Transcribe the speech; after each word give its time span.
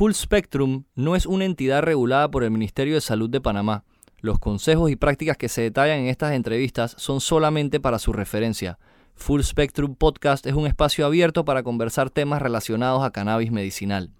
Full 0.00 0.12
Spectrum 0.14 0.84
no 0.94 1.14
es 1.14 1.26
una 1.26 1.44
entidad 1.44 1.82
regulada 1.82 2.30
por 2.30 2.42
el 2.42 2.50
Ministerio 2.50 2.94
de 2.94 3.02
Salud 3.02 3.28
de 3.28 3.42
Panamá. 3.42 3.84
Los 4.20 4.38
consejos 4.38 4.90
y 4.90 4.96
prácticas 4.96 5.36
que 5.36 5.50
se 5.50 5.60
detallan 5.60 5.98
en 5.98 6.06
estas 6.06 6.32
entrevistas 6.32 6.94
son 6.96 7.20
solamente 7.20 7.80
para 7.80 7.98
su 7.98 8.14
referencia. 8.14 8.78
Full 9.14 9.42
Spectrum 9.42 9.96
Podcast 9.96 10.46
es 10.46 10.54
un 10.54 10.66
espacio 10.66 11.04
abierto 11.04 11.44
para 11.44 11.62
conversar 11.62 12.08
temas 12.08 12.40
relacionados 12.40 13.04
a 13.04 13.10
cannabis 13.10 13.52
medicinal. 13.52 14.10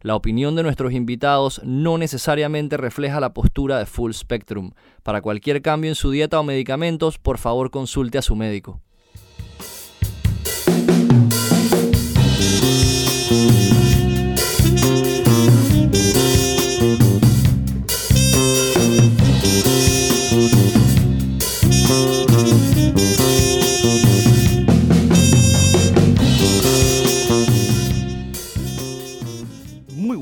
La 0.00 0.16
opinión 0.16 0.56
de 0.56 0.62
nuestros 0.62 0.94
invitados 0.94 1.60
no 1.62 1.98
necesariamente 1.98 2.78
refleja 2.78 3.20
la 3.20 3.34
postura 3.34 3.78
de 3.78 3.84
Full 3.84 4.12
Spectrum. 4.12 4.70
Para 5.02 5.20
cualquier 5.20 5.60
cambio 5.60 5.90
en 5.90 5.96
su 5.96 6.10
dieta 6.10 6.40
o 6.40 6.44
medicamentos, 6.44 7.18
por 7.18 7.36
favor 7.36 7.70
consulte 7.70 8.16
a 8.16 8.22
su 8.22 8.36
médico. 8.36 8.80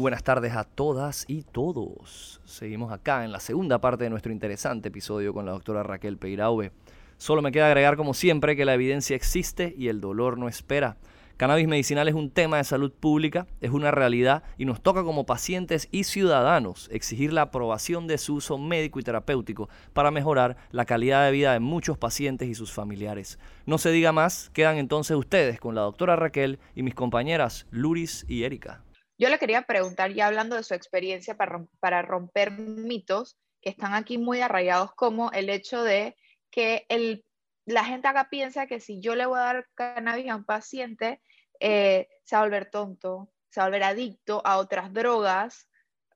Buenas 0.04 0.22
tardes 0.22 0.52
a 0.52 0.64
todas 0.64 1.24
y 1.28 1.44
todos. 1.44 2.42
Seguimos 2.44 2.92
acá 2.92 3.24
en 3.24 3.32
la 3.32 3.40
segunda 3.40 3.80
parte 3.80 4.04
de 4.04 4.10
nuestro 4.10 4.32
interesante 4.32 4.88
episodio 4.88 5.32
con 5.32 5.46
la 5.46 5.52
doctora 5.52 5.82
Raquel 5.82 6.18
Peiraube. 6.18 6.72
Solo 7.16 7.40
me 7.40 7.50
queda 7.50 7.68
agregar 7.68 7.96
como 7.96 8.12
siempre 8.12 8.54
que 8.54 8.66
la 8.66 8.74
evidencia 8.74 9.16
existe 9.16 9.74
y 9.78 9.88
el 9.88 10.02
dolor 10.02 10.36
no 10.36 10.46
espera. 10.46 10.98
Cannabis 11.38 11.66
medicinal 11.66 12.06
es 12.06 12.14
un 12.14 12.28
tema 12.28 12.58
de 12.58 12.64
salud 12.64 12.92
pública, 12.92 13.46
es 13.62 13.70
una 13.70 13.92
realidad 13.92 14.42
y 14.58 14.66
nos 14.66 14.82
toca 14.82 15.02
como 15.04 15.24
pacientes 15.24 15.88
y 15.90 16.04
ciudadanos 16.04 16.90
exigir 16.92 17.32
la 17.32 17.40
aprobación 17.40 18.06
de 18.06 18.18
su 18.18 18.34
uso 18.34 18.58
médico 18.58 19.00
y 19.00 19.04
terapéutico 19.04 19.70
para 19.94 20.10
mejorar 20.10 20.58
la 20.70 20.84
calidad 20.84 21.24
de 21.24 21.32
vida 21.32 21.54
de 21.54 21.60
muchos 21.60 21.96
pacientes 21.96 22.46
y 22.46 22.54
sus 22.54 22.74
familiares. 22.74 23.38
No 23.64 23.78
se 23.78 23.90
diga 23.90 24.12
más, 24.12 24.50
quedan 24.50 24.76
entonces 24.76 25.16
ustedes 25.16 25.58
con 25.58 25.74
la 25.74 25.80
doctora 25.80 26.14
Raquel 26.14 26.58
y 26.74 26.82
mis 26.82 26.94
compañeras 26.94 27.66
Luris 27.70 28.26
y 28.28 28.42
Erika. 28.42 28.82
Yo 29.16 29.28
le 29.28 29.38
quería 29.38 29.62
preguntar, 29.62 30.12
ya 30.12 30.26
hablando 30.26 30.56
de 30.56 30.64
su 30.64 30.74
experiencia 30.74 31.36
para, 31.36 32.02
romper 32.02 32.50
mitos 32.50 33.38
que 33.60 33.70
están 33.70 33.94
aquí 33.94 34.18
muy 34.18 34.40
arraigados, 34.40 34.92
como 34.94 35.30
el 35.32 35.48
hecho 35.50 35.82
de 35.82 36.16
que 36.50 36.84
el, 36.88 37.24
la 37.64 37.84
gente 37.84 38.08
acá 38.08 38.28
piensa 38.28 38.66
que 38.66 38.80
si 38.80 39.00
yo 39.00 39.14
le 39.14 39.26
voy 39.26 39.38
a 39.38 39.42
dar 39.44 39.66
cannabis 39.74 40.30
a 40.30 40.36
un 40.36 40.44
paciente, 40.44 41.22
eh, 41.60 42.08
se 42.24 42.36
va 42.36 42.42
a 42.42 42.44
volver 42.44 42.70
tonto, 42.70 43.32
se 43.50 43.60
va 43.60 43.66
a 43.66 43.68
volver 43.68 43.84
adicto 43.84 44.42
a 44.44 44.58
otras 44.58 44.92
drogas, 44.92 45.68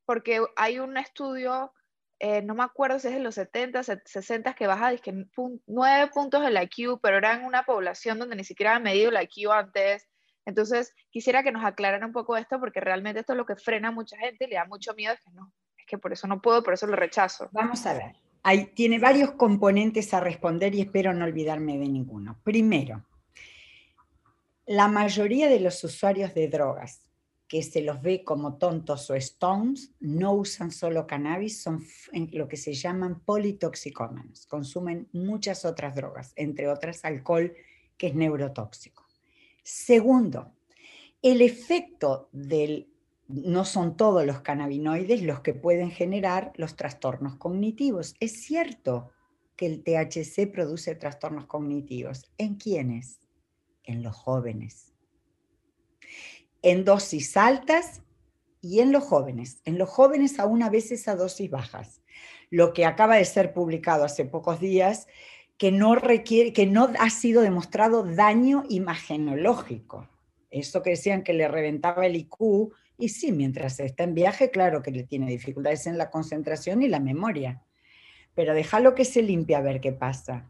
porque 0.05 0.43
hay 0.57 0.81
un 0.81 0.97
estudio, 0.97 1.73
eh, 2.19 2.43
no 2.43 2.55
me 2.55 2.65
acuerdo 2.65 2.99
si 2.99 3.09
es 3.09 3.15
de 3.15 3.21
los 3.21 3.37
70, 3.37 3.83
60, 3.83 4.55
que 4.55 4.67
baja 4.67 4.97
que 4.97 5.27
9 5.67 6.11
puntos 6.13 6.43
del 6.43 6.61
IQ, 6.61 6.99
pero 7.01 7.19
era 7.19 7.35
en 7.35 7.45
una 7.45 7.63
población 7.63 8.19
donde 8.19 8.35
ni 8.35 8.45
siquiera 8.45 8.75
han 8.75 8.83
medido 8.83 9.11
el 9.11 9.23
IQ 9.23 9.53
antes, 9.53 10.09
entonces, 10.49 10.95
quisiera 11.11 11.43
que 11.43 11.53
nos 11.53 11.63
aclararan 11.63 12.09
un 12.09 12.13
poco 12.15 12.35
esto, 12.35 12.59
porque 12.59 12.81
realmente 12.81 13.21
esto 13.21 13.35
es 13.35 13.37
lo 13.37 13.45
que 13.45 13.55
frena 13.55 13.89
a 13.89 13.93
mucha 13.93 14.17
gente 14.17 14.47
y 14.47 14.49
le 14.49 14.57
da 14.57 14.65
mucho 14.65 14.95
miedo, 14.95 15.13
es 15.13 15.21
que 15.21 15.31
no, 15.33 15.53
es 15.77 15.85
que 15.85 15.99
por 15.99 16.11
eso 16.11 16.27
no 16.27 16.41
puedo, 16.41 16.63
por 16.63 16.73
eso 16.73 16.87
lo 16.87 16.97
rechazo. 16.97 17.51
Vamos 17.53 17.85
a 17.85 17.93
ver, 17.93 18.17
Hay, 18.43 18.69
tiene 18.69 18.99
varios 18.99 19.33
componentes 19.33 20.15
a 20.15 20.21
responder 20.21 20.75
y 20.75 20.81
espero 20.81 21.13
no 21.13 21.27
olvidarme 21.27 21.77
de 21.77 21.87
ninguno. 21.87 22.41
Primero, 22.43 23.05
la 24.65 24.89
mayoría 24.89 25.51
de 25.51 25.61
los 25.61 25.85
usuarios 25.85 26.33
de 26.33 26.49
drogas 26.49 27.03
que 27.47 27.63
se 27.63 27.83
los 27.83 28.01
ve 28.01 28.25
como 28.25 28.57
tontos 28.57 29.11
o 29.11 29.15
stones, 29.17 29.93
no 30.01 30.33
usan 30.33 30.71
solo 30.71 31.07
cannabis, 31.07 31.63
son 31.63 31.85
lo 32.33 32.49
que 32.49 32.57
se 32.57 32.73
llaman 32.73 33.21
politoxicómanos, 33.21 34.47
consumen 34.47 35.09
muchas 35.13 35.67
otras 35.67 35.95
drogas, 35.95 36.33
entre 36.37 36.69
otras 36.69 37.05
alcohol, 37.05 37.55
que 37.99 38.07
es 38.07 38.15
neurotóxico. 38.15 39.08
Segundo, 39.71 40.55
el 41.21 41.43
efecto 41.43 42.31
del, 42.33 42.89
no 43.27 43.67
son 43.67 43.99
todos 43.99 44.25
los 44.25 44.41
cannabinoides 44.41 45.21
los 45.21 45.41
que 45.41 45.53
pueden 45.53 45.91
generar 45.91 46.53
los 46.57 46.75
trastornos 46.75 47.37
cognitivos. 47.37 48.15
Es 48.19 48.43
cierto 48.45 49.13
que 49.57 49.67
el 49.67 49.85
THC 49.85 50.51
produce 50.51 50.95
trastornos 50.95 51.45
cognitivos. 51.45 52.33
¿En 52.39 52.55
quiénes? 52.55 53.21
En 53.85 54.03
los 54.03 54.17
jóvenes. 54.17 54.95
En 56.63 56.87
dosis 56.87 57.37
altas 57.37 58.01
y 58.63 58.81
en 58.81 58.91
los 58.91 59.05
jóvenes. 59.05 59.61
En 59.67 59.77
los 59.77 59.91
jóvenes 59.91 60.39
aún 60.39 60.63
a 60.63 60.71
veces 60.71 61.09
a 61.09 61.15
dosis 61.15 61.51
bajas. 61.51 62.01
Lo 62.49 62.73
que 62.73 62.87
acaba 62.87 63.17
de 63.17 63.27
ser 63.27 63.53
publicado 63.53 64.07
hace 64.07 64.25
pocos 64.25 64.61
días 64.61 65.09
que 65.59 65.73
no, 65.73 65.97
requiere, 65.97 66.53
que 66.53 66.67
no 66.67 66.91
ha 66.99 67.11
sido 67.11 67.43
demostrado 67.43 68.05
daño 68.05 68.65
imagenológico. 68.69 70.09
Eso 70.51 70.83
que 70.83 70.91
decían 70.91 71.25
que 71.25 71.35
le 71.35 71.49
reventaba 71.49 72.07
el 72.07 72.17
IQ, 72.17 72.73
y 72.97 73.09
sí, 73.11 73.33
mientras 73.33 73.79
está 73.81 74.05
en 74.05 74.15
viaje, 74.15 74.51
claro 74.51 74.83
que 74.83 74.93
le 74.93 75.03
tiene 75.03 75.27
dificultades 75.29 75.87
en 75.87 75.99
la 75.99 76.11
concentración 76.11 76.83
y 76.83 76.89
la 76.89 77.01
memoria. 77.01 77.63
Pero 78.35 78.55
déjalo 78.55 78.95
que 78.95 79.05
se 79.05 79.23
limpie 79.23 79.57
a 79.57 79.61
ver 79.61 79.81
qué 79.81 79.93
pasa. 79.93 80.49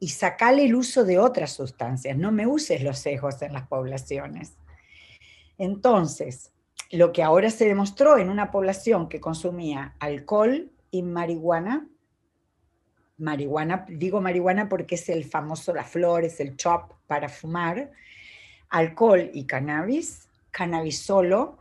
Y 0.00 0.08
sacale 0.08 0.64
el 0.64 0.74
uso 0.74 1.04
de 1.04 1.18
otras 1.18 1.52
sustancias. 1.52 2.16
No 2.16 2.32
me 2.32 2.46
uses 2.46 2.82
los 2.82 2.98
sesgos 2.98 3.40
en 3.42 3.52
las 3.52 3.66
poblaciones. 3.68 4.56
Entonces, 5.56 6.52
lo 6.90 7.12
que 7.12 7.22
ahora 7.22 7.50
se 7.50 7.66
demostró 7.66 8.18
en 8.18 8.28
una 8.28 8.50
población 8.50 9.08
que 9.08 9.20
consumía 9.20 9.96
alcohol 9.98 10.70
y 10.90 11.02
marihuana, 11.02 11.88
marihuana, 13.18 13.86
digo 13.88 14.20
marihuana 14.20 14.68
porque 14.68 14.96
es 14.96 15.08
el 15.08 15.24
famoso, 15.24 15.74
la 15.74 15.84
flor, 15.84 16.24
es 16.24 16.40
el 16.40 16.56
chop 16.56 16.92
para 17.06 17.28
fumar, 17.28 17.92
alcohol 18.68 19.30
y 19.32 19.44
cannabis, 19.44 20.28
cannabis 20.50 20.98
solo, 20.98 21.58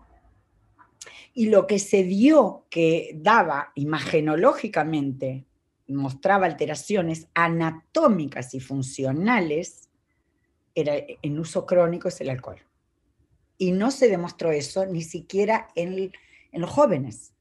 y 1.33 1.49
lo 1.49 1.67
que 1.67 1.79
se 1.79 2.03
dio 2.03 2.65
que 2.69 3.11
daba 3.15 3.71
imagenológicamente, 3.75 5.45
mostraba 5.87 6.45
alteraciones 6.45 7.27
anatómicas 7.33 8.53
y 8.53 8.59
funcionales, 8.59 9.89
era 10.73 10.93
en 10.95 11.39
uso 11.39 11.65
crónico 11.65 12.07
es 12.07 12.19
el 12.21 12.29
alcohol. 12.29 12.59
Y 13.57 13.71
no 13.71 13.91
se 13.91 14.09
demostró 14.09 14.51
eso 14.51 14.85
ni 14.85 15.01
siquiera 15.01 15.67
en, 15.75 16.11
en 16.51 16.61
los 16.61 16.69
jóvenes. 16.69 17.34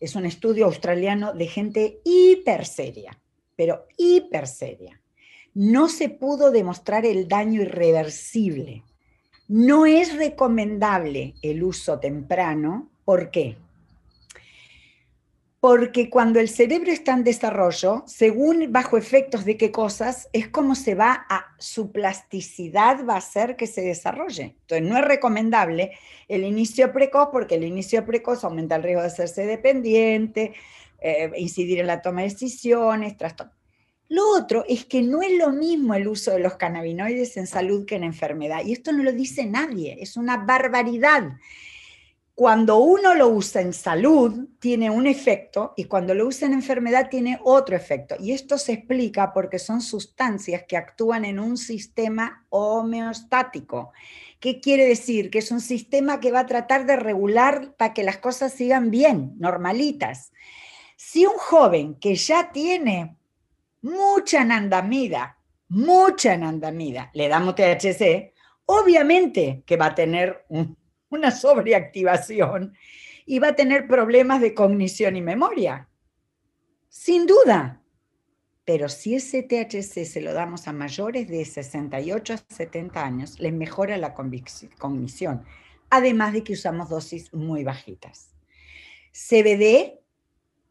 Es 0.00 0.14
un 0.14 0.26
estudio 0.26 0.66
australiano 0.66 1.32
de 1.32 1.46
gente 1.46 2.00
hiper 2.04 2.66
seria, 2.66 3.18
pero 3.56 3.86
hiper 3.96 4.46
seria. 4.46 5.00
No 5.54 5.88
se 5.88 6.08
pudo 6.08 6.50
demostrar 6.50 7.04
el 7.04 7.26
daño 7.26 7.62
irreversible. 7.62 8.84
No 9.48 9.86
es 9.86 10.16
recomendable 10.16 11.34
el 11.42 11.62
uso 11.62 11.98
temprano. 11.98 12.90
¿Por 13.04 13.30
qué? 13.30 13.56
Porque 15.60 16.08
cuando 16.08 16.38
el 16.38 16.48
cerebro 16.48 16.92
está 16.92 17.14
en 17.14 17.24
desarrollo, 17.24 18.04
según 18.06 18.70
bajo 18.70 18.96
efectos 18.96 19.44
de 19.44 19.56
qué 19.56 19.72
cosas, 19.72 20.28
es 20.32 20.46
como 20.48 20.76
se 20.76 20.94
va 20.94 21.26
a, 21.28 21.46
su 21.58 21.90
plasticidad 21.90 23.04
va 23.04 23.14
a 23.14 23.18
hacer 23.18 23.56
que 23.56 23.66
se 23.66 23.80
desarrolle. 23.80 24.56
Entonces, 24.60 24.88
no 24.88 24.96
es 24.96 25.04
recomendable 25.04 25.92
el 26.28 26.44
inicio 26.44 26.92
precoz 26.92 27.30
porque 27.32 27.56
el 27.56 27.64
inicio 27.64 28.06
precoz 28.06 28.44
aumenta 28.44 28.76
el 28.76 28.84
riesgo 28.84 29.02
de 29.02 29.08
hacerse 29.08 29.46
dependiente, 29.46 30.52
eh, 31.00 31.32
incidir 31.36 31.80
en 31.80 31.88
la 31.88 32.02
toma 32.02 32.22
de 32.22 32.28
decisiones, 32.28 33.16
trastorno. 33.16 33.52
Lo 34.08 34.30
otro 34.30 34.64
es 34.68 34.86
que 34.86 35.02
no 35.02 35.22
es 35.22 35.36
lo 35.36 35.50
mismo 35.50 35.94
el 35.94 36.08
uso 36.08 36.30
de 36.30 36.38
los 36.38 36.54
cannabinoides 36.54 37.36
en 37.36 37.46
salud 37.46 37.84
que 37.84 37.96
en 37.96 38.04
enfermedad. 38.04 38.62
Y 38.64 38.72
esto 38.72 38.92
no 38.92 39.02
lo 39.02 39.12
dice 39.12 39.44
nadie, 39.44 39.98
es 40.00 40.16
una 40.16 40.38
barbaridad 40.38 41.32
cuando 42.38 42.76
uno 42.76 43.16
lo 43.16 43.30
usa 43.30 43.62
en 43.62 43.72
salud, 43.72 44.46
tiene 44.60 44.90
un 44.90 45.08
efecto 45.08 45.74
y 45.76 45.86
cuando 45.86 46.14
lo 46.14 46.28
usa 46.28 46.46
en 46.46 46.52
enfermedad 46.52 47.08
tiene 47.10 47.40
otro 47.42 47.74
efecto. 47.74 48.14
Y 48.20 48.30
esto 48.30 48.58
se 48.58 48.74
explica 48.74 49.32
porque 49.32 49.58
son 49.58 49.80
sustancias 49.80 50.62
que 50.68 50.76
actúan 50.76 51.24
en 51.24 51.40
un 51.40 51.56
sistema 51.56 52.46
homeostático. 52.50 53.92
¿Qué 54.38 54.60
quiere 54.60 54.86
decir? 54.86 55.30
Que 55.30 55.40
es 55.40 55.50
un 55.50 55.60
sistema 55.60 56.20
que 56.20 56.30
va 56.30 56.38
a 56.38 56.46
tratar 56.46 56.86
de 56.86 56.94
regular 56.94 57.74
para 57.76 57.92
que 57.92 58.04
las 58.04 58.18
cosas 58.18 58.52
sigan 58.52 58.92
bien, 58.92 59.32
normalitas. 59.38 60.30
Si 60.94 61.26
un 61.26 61.38
joven 61.38 61.96
que 61.96 62.14
ya 62.14 62.52
tiene 62.52 63.16
mucha 63.82 64.42
anandamida, 64.42 65.38
mucha 65.66 66.34
anandamida, 66.34 67.10
le 67.14 67.26
damos 67.26 67.56
THC, 67.56 68.32
obviamente 68.66 69.64
que 69.66 69.76
va 69.76 69.86
a 69.86 69.94
tener 69.96 70.44
un 70.50 70.76
una 71.10 71.30
sobreactivación 71.30 72.74
y 73.26 73.38
va 73.38 73.48
a 73.48 73.56
tener 73.56 73.86
problemas 73.86 74.40
de 74.40 74.54
cognición 74.54 75.16
y 75.16 75.22
memoria. 75.22 75.88
Sin 76.88 77.26
duda. 77.26 77.82
Pero 78.64 78.88
si 78.88 79.14
ese 79.14 79.42
THC 79.42 80.04
se 80.04 80.20
lo 80.20 80.32
damos 80.34 80.68
a 80.68 80.72
mayores 80.72 81.28
de 81.28 81.44
68 81.44 82.34
a 82.34 82.54
70 82.54 83.04
años, 83.04 83.40
les 83.40 83.52
mejora 83.52 83.96
la 83.96 84.14
cognición. 84.14 85.44
además 85.90 86.34
de 86.34 86.44
que 86.44 86.52
usamos 86.52 86.90
dosis 86.90 87.32
muy 87.32 87.64
bajitas. 87.64 88.34
CBD 89.12 90.00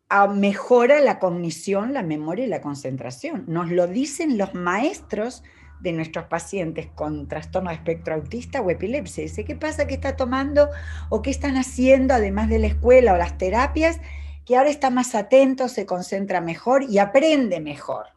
ah, 0.10 0.28
mejora 0.28 1.02
la 1.02 1.18
cognición, 1.18 1.94
la 1.94 2.04
memoria 2.04 2.46
y 2.46 2.50
la 2.50 2.62
concentración. 2.62 3.46
Nos 3.48 3.72
lo 3.72 3.88
dicen 3.88 4.38
los 4.38 4.54
maestros 4.54 5.44
de 5.80 5.94
nuestros 5.94 6.26
pacientes 6.26 6.88
con 6.88 7.28
trastorno 7.28 7.70
de 7.70 7.76
espectro 7.76 8.16
autista 8.16 8.62
o 8.62 8.70
epilepsia. 8.70 9.24
Dice, 9.24 9.46
¿qué 9.46 9.56
pasa 9.56 9.88
que 9.88 9.94
está 9.94 10.16
tomando 10.16 10.70
o 11.10 11.22
qué 11.22 11.30
están 11.30 11.56
haciendo 11.58 12.14
además 12.14 12.50
de 12.50 12.60
la 12.60 12.68
escuela 12.68 13.14
o 13.14 13.18
las 13.18 13.38
terapias? 13.38 14.00
Que 14.46 14.58
ahora 14.58 14.70
está 14.70 14.90
más 14.90 15.14
atento, 15.16 15.68
se 15.68 15.86
concentra 15.86 16.42
mejor 16.42 16.84
y 16.84 17.00
aprende 17.00 17.60
mejor. 17.60 18.08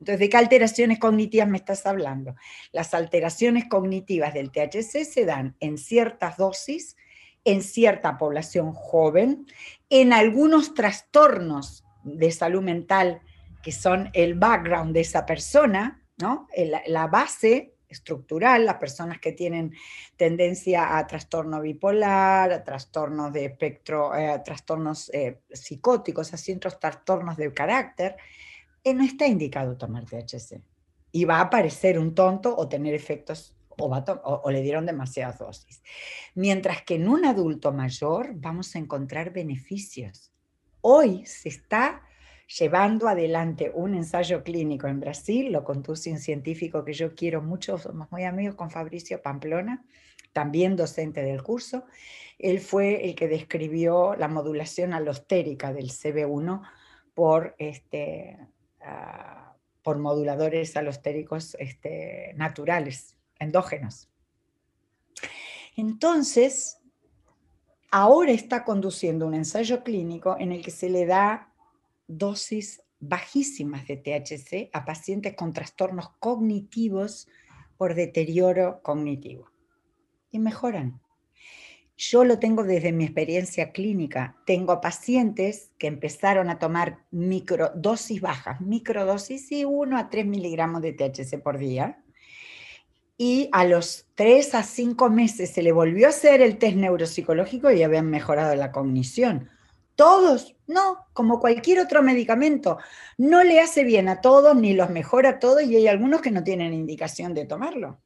Entonces, 0.00 0.20
¿de 0.20 0.28
qué 0.28 0.36
alteraciones 0.36 0.98
cognitivas 0.98 1.48
me 1.48 1.58
estás 1.58 1.84
hablando? 1.86 2.36
Las 2.72 2.94
alteraciones 2.94 3.64
cognitivas 3.68 4.32
del 4.32 4.50
THC 4.50 5.04
se 5.04 5.24
dan 5.24 5.56
en 5.60 5.76
ciertas 5.76 6.36
dosis, 6.36 6.96
en 7.44 7.62
cierta 7.62 8.16
población 8.16 8.72
joven, 8.72 9.46
en 9.90 10.12
algunos 10.12 10.74
trastornos 10.74 11.84
de 12.04 12.30
salud 12.30 12.62
mental 12.62 13.20
que 13.62 13.72
son 13.72 14.10
el 14.12 14.34
background 14.34 14.94
de 14.94 15.00
esa 15.00 15.26
persona, 15.26 16.00
¿no? 16.18 16.48
La 16.86 17.06
base 17.06 17.74
estructural, 17.88 18.66
las 18.66 18.76
personas 18.76 19.18
que 19.18 19.32
tienen 19.32 19.72
tendencia 20.16 20.98
a 20.98 21.06
trastorno 21.06 21.60
bipolar, 21.60 22.52
a 22.52 22.64
trastornos 22.64 23.32
de 23.32 23.46
espectro, 23.46 24.14
eh, 24.14 24.40
trastornos 24.44 25.10
eh, 25.14 25.40
psicóticos, 25.50 26.32
a 26.34 26.36
ciertos 26.36 26.78
trastornos 26.78 27.36
de 27.36 27.52
carácter, 27.52 28.16
eh, 28.84 28.94
no 28.94 29.04
está 29.04 29.26
indicado 29.26 29.76
tomar 29.76 30.04
THC. 30.04 30.60
Y 31.12 31.24
va 31.24 31.38
a 31.38 31.42
aparecer 31.42 31.98
un 31.98 32.14
tonto 32.14 32.54
o 32.54 32.68
tener 32.68 32.94
efectos 32.94 33.54
o, 33.80 34.50
le 34.50 34.60
dieron 34.60 34.86
demasiadas 34.86 35.38
dosis. 35.38 35.82
Mientras 36.34 36.82
que 36.82 36.96
en 36.96 37.08
un 37.08 37.24
adulto 37.24 37.72
mayor 37.72 38.32
vamos 38.34 38.74
a 38.74 38.78
encontrar 38.78 39.32
beneficios. 39.32 40.32
Hoy 40.80 41.24
se 41.26 41.48
está 41.48 42.02
llevando 42.58 43.08
adelante 43.08 43.70
un 43.74 43.94
ensayo 43.94 44.42
clínico 44.42 44.86
en 44.88 45.00
Brasil, 45.00 45.52
lo 45.52 45.64
conduce 45.64 46.10
un 46.10 46.18
científico 46.18 46.84
que 46.84 46.94
yo 46.94 47.14
quiero 47.14 47.42
mucho, 47.42 47.78
somos 47.78 48.10
muy 48.10 48.24
amigos 48.24 48.56
con 48.56 48.70
Fabricio 48.70 49.22
Pamplona, 49.22 49.84
también 50.32 50.74
docente 50.74 51.22
del 51.22 51.42
curso. 51.42 51.84
Él 52.38 52.60
fue 52.60 53.04
el 53.04 53.14
que 53.14 53.28
describió 53.28 54.14
la 54.16 54.28
modulación 54.28 54.92
alostérica 54.92 55.72
del 55.72 55.90
CB1 55.90 56.62
por 57.14 57.54
este, 57.58 58.38
Ah, 58.80 59.54
por 59.82 59.98
moduladores 59.98 60.76
alostéricos 60.76 61.56
este, 61.58 62.32
naturales, 62.36 63.16
endógenos. 63.38 64.08
Entonces, 65.76 66.78
ahora 67.90 68.32
está 68.32 68.64
conduciendo 68.64 69.26
un 69.26 69.34
ensayo 69.34 69.82
clínico 69.82 70.36
en 70.38 70.52
el 70.52 70.62
que 70.62 70.70
se 70.70 70.90
le 70.90 71.06
da 71.06 71.47
dosis 72.08 72.82
bajísimas 72.98 73.86
de 73.86 73.96
THC 73.96 74.70
a 74.72 74.84
pacientes 74.84 75.34
con 75.34 75.52
trastornos 75.52 76.10
cognitivos 76.18 77.28
por 77.76 77.94
deterioro 77.94 78.80
cognitivo. 78.82 79.50
Y 80.30 80.40
mejoran. 80.40 81.00
Yo 81.96 82.24
lo 82.24 82.38
tengo 82.38 82.62
desde 82.62 82.92
mi 82.92 83.04
experiencia 83.04 83.72
clínica. 83.72 84.36
Tengo 84.46 84.80
pacientes 84.80 85.72
que 85.78 85.88
empezaron 85.88 86.48
a 86.48 86.58
tomar 86.58 87.04
microdosis 87.10 88.20
bajas, 88.20 88.60
microdosis 88.60 89.50
y 89.50 89.64
1 89.64 89.98
a 89.98 90.08
3 90.08 90.26
miligramos 90.26 90.82
de 90.82 90.92
THC 90.92 91.42
por 91.42 91.58
día. 91.58 92.02
Y 93.16 93.48
a 93.50 93.64
los 93.64 94.06
3 94.14 94.54
a 94.54 94.62
5 94.62 95.10
meses 95.10 95.50
se 95.50 95.62
le 95.62 95.72
volvió 95.72 96.06
a 96.06 96.10
hacer 96.10 96.40
el 96.40 96.58
test 96.58 96.76
neuropsicológico 96.76 97.72
y 97.72 97.82
habían 97.82 98.08
mejorado 98.10 98.54
la 98.54 98.70
cognición. 98.70 99.50
Todos, 99.98 100.54
no, 100.68 101.08
como 101.12 101.40
cualquier 101.40 101.80
otro 101.80 102.04
medicamento. 102.04 102.78
No 103.16 103.42
le 103.42 103.58
hace 103.58 103.82
bien 103.82 104.08
a 104.08 104.20
todos 104.20 104.54
ni 104.54 104.72
los 104.72 104.90
mejora 104.90 105.30
a 105.30 105.38
todos 105.40 105.64
y 105.64 105.74
hay 105.74 105.88
algunos 105.88 106.20
que 106.20 106.30
no 106.30 106.44
tienen 106.44 106.72
indicación 106.72 107.34
de 107.34 107.46
tomarlo. 107.46 107.98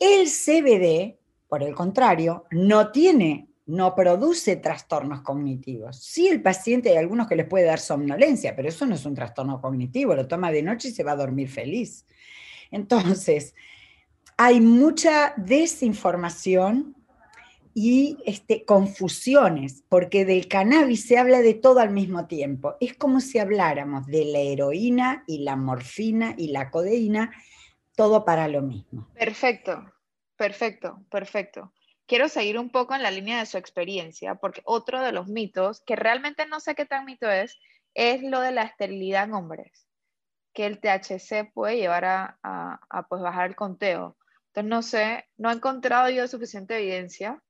El 0.00 0.26
CBD 0.26 1.18
por 1.48 1.62
el 1.62 1.74
contrario, 1.74 2.44
no 2.50 2.92
tiene, 2.92 3.48
no 3.66 3.94
produce 3.94 4.56
trastornos 4.56 5.22
cognitivos. 5.22 5.98
Sí, 5.98 6.28
el 6.28 6.42
paciente 6.42 6.90
hay 6.90 6.98
algunos 6.98 7.26
que 7.26 7.36
les 7.36 7.48
puede 7.48 7.64
dar 7.64 7.80
somnolencia, 7.80 8.54
pero 8.54 8.68
eso 8.68 8.86
no 8.86 8.94
es 8.94 9.04
un 9.06 9.14
trastorno 9.14 9.60
cognitivo, 9.60 10.14
lo 10.14 10.28
toma 10.28 10.52
de 10.52 10.62
noche 10.62 10.88
y 10.88 10.92
se 10.92 11.02
va 11.02 11.12
a 11.12 11.16
dormir 11.16 11.48
feliz. 11.48 12.04
Entonces, 12.70 13.54
hay 14.36 14.60
mucha 14.60 15.32
desinformación 15.38 16.94
y 17.80 18.18
este, 18.26 18.64
confusiones, 18.64 19.84
porque 19.88 20.24
del 20.24 20.48
cannabis 20.48 21.06
se 21.06 21.16
habla 21.16 21.42
de 21.42 21.54
todo 21.54 21.78
al 21.78 21.90
mismo 21.90 22.26
tiempo. 22.26 22.74
Es 22.80 22.96
como 22.96 23.20
si 23.20 23.38
habláramos 23.38 24.06
de 24.08 24.24
la 24.24 24.40
heroína 24.40 25.22
y 25.28 25.44
la 25.44 25.54
morfina 25.54 26.34
y 26.36 26.48
la 26.48 26.72
codeína, 26.72 27.30
todo 27.94 28.24
para 28.24 28.48
lo 28.48 28.62
mismo. 28.62 29.06
Perfecto. 29.14 29.92
Perfecto, 30.36 31.04
perfecto. 31.08 31.72
Quiero 32.06 32.28
seguir 32.28 32.58
un 32.58 32.70
poco 32.70 32.96
en 32.96 33.02
la 33.04 33.12
línea 33.12 33.38
de 33.38 33.46
su 33.46 33.58
experiencia, 33.58 34.34
porque 34.34 34.60
otro 34.64 35.00
de 35.00 35.12
los 35.12 35.28
mitos, 35.28 35.80
que 35.82 35.94
realmente 35.94 36.46
no 36.46 36.58
sé 36.58 36.74
qué 36.74 36.84
tan 36.84 37.04
mito 37.04 37.30
es, 37.30 37.60
es 37.94 38.24
lo 38.24 38.40
de 38.40 38.50
la 38.50 38.62
esterilidad 38.62 39.22
en 39.22 39.34
hombres, 39.34 39.86
que 40.52 40.66
el 40.66 40.80
THC 40.80 41.52
puede 41.54 41.76
llevar 41.76 42.04
a, 42.04 43.06
pues 43.08 43.22
bajar 43.22 43.50
el 43.50 43.54
conteo. 43.54 44.16
Entonces 44.48 44.68
no 44.68 44.82
sé, 44.82 45.28
no 45.36 45.50
he 45.50 45.54
encontrado 45.54 46.10
yo 46.10 46.26
suficiente 46.26 46.76
evidencia 46.76 47.40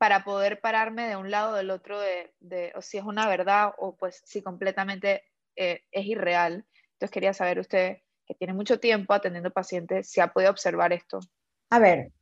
para 0.00 0.24
poder 0.24 0.62
pararme 0.62 1.06
de 1.06 1.16
un 1.16 1.30
lado 1.30 1.52
o 1.52 1.56
del 1.56 1.68
otro 1.68 2.00
de, 2.00 2.72
o 2.74 2.80
si 2.80 2.96
es 2.96 3.04
una 3.04 3.28
verdad 3.28 3.74
o 3.76 3.94
pues 3.96 4.22
si 4.24 4.40
completamente 4.40 5.24
eh, 5.56 5.82
es 5.92 6.06
irreal. 6.06 6.64
Entonces 6.92 7.10
quería 7.10 7.34
saber 7.34 7.58
usted, 7.58 7.98
que 8.26 8.34
tiene 8.34 8.54
mucho 8.54 8.80
tiempo 8.80 9.12
atendiendo 9.12 9.50
pacientes, 9.50 10.08
si 10.08 10.22
ha 10.22 10.28
podido 10.32 10.52
observar 10.52 10.94
esto. 10.94 11.20
A 11.68 11.78
ver, 11.80 12.12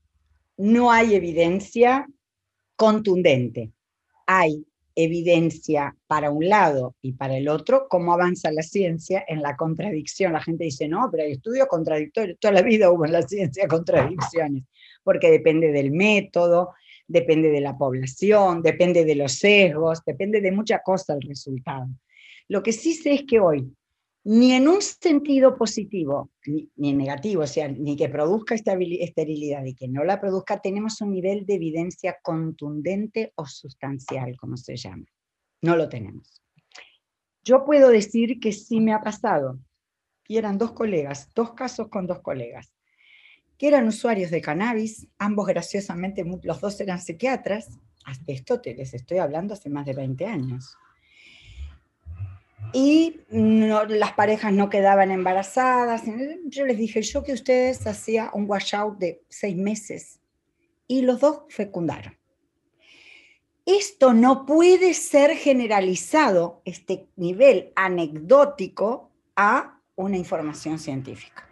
no 0.57 0.91
hay 0.91 1.15
evidencia 1.15 2.09
contundente. 2.75 3.71
Hay 4.27 4.67
evidencia 4.97 5.95
para 6.09 6.33
un 6.33 6.49
lado 6.49 6.97
y 7.01 7.13
para 7.13 7.37
el 7.37 7.49
otro, 7.49 7.87
cómo 7.89 8.13
avanza 8.13 8.51
la 8.51 8.65
ciencia 8.65 9.25
en 9.29 9.41
la 9.41 9.55
contradicción. 9.55 10.33
La 10.33 10.43
gente 10.43 10.65
dice, 10.65 10.89
no, 10.89 11.09
pero 11.13 11.23
hay 11.23 11.31
estudios 11.31 11.69
contradictorios. 11.69 12.39
Toda 12.41 12.55
la 12.55 12.63
vida 12.63 12.91
hubo 12.91 13.07
en 13.07 13.13
la 13.13 13.23
ciencia 13.23 13.69
contradicciones, 13.69 14.65
porque 15.05 15.31
depende 15.31 15.71
del 15.71 15.93
método, 15.93 16.75
depende 17.09 17.51
de 17.51 17.61
la 17.61 17.77
población, 17.77 18.63
depende 18.63 19.05
de 19.05 19.17
los 19.17 19.33
sesgos, 19.33 20.05
depende 20.05 20.41
de 20.41 20.53
muchas 20.53 20.83
cosas 20.85 21.17
el 21.17 21.29
resultado. 21.29 21.89
Lo 22.47 22.63
que 22.63 22.73
sí 22.73 22.95
sé 22.95 23.15
es 23.15 23.25
que 23.25 23.41
hoy 23.41 23.75
ni 24.25 24.53
en 24.53 24.69
un 24.69 24.83
sentido 24.83 25.57
positivo 25.57 26.31
ni, 26.45 26.91
en 26.91 26.99
negativo, 26.99 27.45
o 27.45 27.47
sea, 27.47 27.67
ni 27.67 27.97
que 27.97 28.11
produzca 28.11 28.55
esterilidad 28.55 29.65
y 29.65 29.75
que 29.75 29.89
no 29.89 30.05
la 30.05 30.21
produzca, 30.21 30.61
tenemos 30.61 31.01
un 31.01 31.13
nivel 31.13 31.47
de 31.47 31.55
evidencia 31.55 32.19
contundente 32.23 33.33
o 33.37 33.47
sustancial, 33.47 34.37
como 34.37 34.59
se 34.59 34.77
llama. 34.77 35.07
No 35.63 35.77
lo 35.77 35.89
tenemos. 35.89 36.43
Yo 37.43 37.65
puedo 37.65 37.89
decir 37.89 38.39
que 38.39 38.53
sí 38.53 38.81
me 38.81 38.93
ha 38.93 39.01
pasado. 39.01 39.59
Y 40.27 40.37
eran 40.37 40.59
dos 40.59 40.73
colegas, 40.73 41.31
dos 41.35 41.55
casos 41.55 41.89
con 41.89 42.07
dos 42.07 42.21
colegas, 42.21 42.71
que 43.59 43.69
eran 43.69 43.89
usuarios 43.89 44.31
de 44.31 44.41
cannabis, 44.41 45.09
ambos 45.19 45.47
graciosamente, 45.47 46.25
los 46.43 46.61
dos 46.61 46.81
eran 46.81 47.01
psiquiatras, 47.01 47.79
hasta 48.05 48.33
esto 48.33 48.61
te 48.61 48.75
les 48.75 48.95
estoy 48.95 49.19
hablando 49.19 49.55
hace 49.55 49.69
más 49.69 49.85
de 49.85 49.95
20 49.95 50.25
años 50.25 50.79
y 52.73 53.21
las 53.31 54.13
parejas 54.13 54.53
no 54.53 54.69
quedaban 54.69 55.11
embarazadas. 55.11 56.03
Yo 56.47 56.67
les 56.67 56.77
dije, 56.77 57.03
yo 57.03 57.23
que 57.23 57.33
ustedes 57.33 57.87
hacía 57.87 58.31
un 58.35 58.49
washout 58.49 58.99
de 58.99 59.23
seis 59.29 59.57
meses 59.57 60.21
y 60.87 61.03
los 61.03 61.21
dos 61.21 61.43
fecundaron. 61.49 62.17
Esto 63.65 64.15
no 64.15 64.47
puede 64.47 64.95
ser 64.95 65.37
generalizado, 65.37 66.63
este 66.65 67.09
nivel 67.17 67.73
anecdótico, 67.77 69.13
a 69.37 69.81
una 69.95 70.17
información 70.17 70.79
científica. 70.79 71.48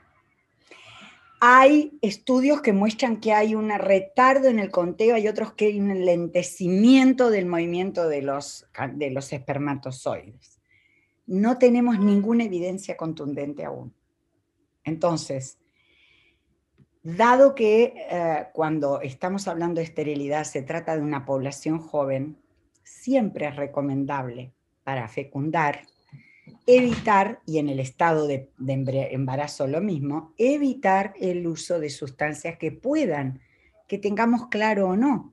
Hay 1.40 1.99
estudios 2.00 2.62
que 2.62 2.73
muestran 2.73 3.19
que 3.19 3.33
hay 3.33 3.55
un 3.55 3.71
retardo 3.71 4.49
en 4.49 4.59
el 4.59 4.71
conteo, 4.71 5.14
hay 5.14 5.28
otros 5.28 5.52
que 5.52 5.66
hay 5.66 5.81
un 5.81 5.90
enlentecimiento 5.90 7.31
del 7.31 7.47
movimiento 7.47 8.09
de 8.09 8.23
los, 8.23 8.66
de 8.95 9.11
los 9.11 9.33
espermatozoides 9.33 10.57
no 11.26 11.59
tenemos 11.59 11.99
ninguna 11.99 12.45
evidencia 12.45 12.97
contundente 12.97 13.64
aún. 13.64 13.93
Entonces, 14.85 15.59
dado 17.02 17.55
que 17.55 17.95
eh, 18.09 18.47
cuando 18.52 19.00
estamos 19.00 19.49
hablando 19.49 19.81
de 19.81 19.85
esterilidad 19.85 20.45
se 20.45 20.62
trata 20.62 20.97
de 20.97 21.02
una 21.02 21.25
población 21.25 21.78
joven, 21.78 22.38
siempre 22.85 23.49
es 23.49 23.57
recomendable 23.57 24.52
para 24.85 25.09
fecundar 25.09 25.81
evitar, 26.67 27.41
y 27.47 27.59
en 27.59 27.69
el 27.69 27.81
estado 27.81 28.26
de, 28.26 28.50
embarazo 29.11 29.67
lo 29.67 29.81
mismo, 29.81 30.35
evitar 30.37 31.15
el 31.21 31.47
uso 31.47 31.79
de 31.79 31.91
sustancias 31.91 32.59
que 32.59 32.73
puedan, 32.73 33.41
que 33.87 33.99
tengamos 33.99 34.49
claro 34.49 34.88
o 34.88 34.97
no, 34.97 35.33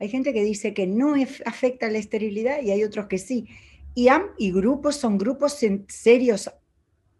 Hay 0.00 0.08
gente 0.08 0.32
que 0.32 0.42
dice 0.42 0.74
que 0.74 0.86
no 0.86 1.14
afecta 1.46 1.88
la 1.88 1.98
esterilidad 1.98 2.60
y 2.60 2.72
hay 2.72 2.82
otros 2.82 3.06
que 3.06 3.18
sí. 3.18 3.48
Y, 3.94 4.08
y 4.38 4.52
grupos 4.52 4.96
son 4.96 5.16
grupos 5.16 5.58
serios 5.88 6.50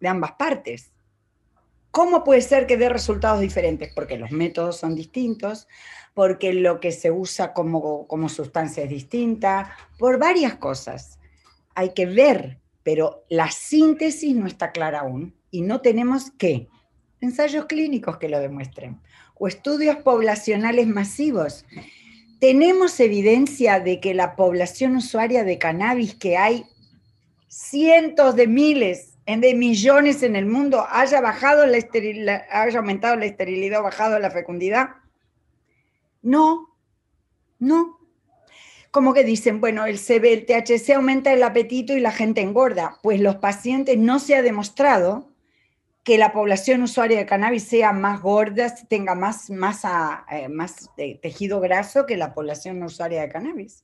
de 0.01 0.09
ambas 0.09 0.33
partes. 0.33 0.91
¿Cómo 1.93 2.25
puede 2.25 2.43
ser 2.43 2.67
que 2.67 2.77
dé 2.77 2.89
resultados 2.89 3.41
diferentes? 3.41 3.93
Porque 3.95 4.19
los 4.19 4.33
métodos 4.33 4.77
son 4.79 4.97
distintos, 4.97 5.69
porque 6.13 6.53
lo 6.53 6.81
que 6.81 6.91
se 6.91 7.13
usa 7.13 7.53
como, 7.55 8.09
como 8.09 8.29
sustancia 8.29 8.83
es 8.83 8.91
distinta, 8.91 9.77
por 9.97 10.19
varias 10.19 10.57
cosas. 10.57 11.21
Hay 11.77 11.95
que 11.95 12.07
ver, 12.07 12.59
pero 12.85 13.25
la 13.29 13.51
síntesis 13.51 14.37
no 14.37 14.47
está 14.47 14.71
clara 14.71 15.01
aún 15.01 15.35
y 15.51 15.63
no 15.63 15.81
tenemos 15.81 16.31
que 16.31 16.69
ensayos 17.21 17.65
clínicos 17.67 18.19
que 18.19 18.29
lo 18.29 18.39
demuestren 18.39 19.01
o 19.35 19.49
estudios 19.49 19.97
poblacionales 19.97 20.87
masivos. 20.87 21.65
Tenemos 22.39 23.01
evidencia 23.01 23.81
de 23.81 23.99
que 23.99 24.15
la 24.15 24.37
población 24.37 24.97
usuaria 24.97 25.43
de 25.43 25.59
cannabis, 25.59 26.15
que 26.15 26.37
hay 26.37 26.67
cientos 27.49 28.37
de 28.37 28.47
miles 28.47 29.15
de 29.27 29.55
millones 29.55 30.23
en 30.23 30.37
el 30.37 30.47
mundo 30.47 30.87
haya 30.91 31.21
bajado 31.21 31.65
la 31.67 32.45
haya 32.51 32.79
aumentado 32.79 33.17
la 33.17 33.25
esterilidad 33.25 33.81
o 33.81 33.85
bajado 33.85 34.19
la 34.19 34.31
fecundidad? 34.31 34.91
No, 36.23 36.69
no. 37.59 37.99
Como 38.95 39.13
que 39.13 39.25
dicen, 39.25 39.61
bueno, 39.61 39.87
el 39.87 39.99
CB, 39.99 40.47
THC 40.47 40.91
aumenta 40.95 41.33
el 41.33 41.43
apetito 41.43 41.95
y 41.95 41.99
la 41.99 42.13
gente 42.13 42.43
engorda. 42.43 43.01
Pues 43.03 43.19
los 43.19 43.35
pacientes 43.35 43.99
no 43.99 44.21
se 44.21 44.37
ha 44.37 44.43
demostrado 44.43 45.33
que 46.05 46.17
la 46.17 46.33
población 46.33 46.81
usuaria 46.81 47.19
de 47.19 47.27
cannabis 47.27 47.65
sea 47.65 47.93
más 47.93 48.23
gorda, 48.23 48.73
tenga 48.89 49.17
más 49.17 49.51
masa, 49.51 50.25
eh, 50.31 50.49
más 50.49 50.91
tejido 51.21 51.59
graso 51.59 52.07
que 52.07 52.17
la 52.17 52.35
población 52.35 52.81
usuaria 52.85 53.23
de 53.23 53.31
cannabis. 53.31 53.83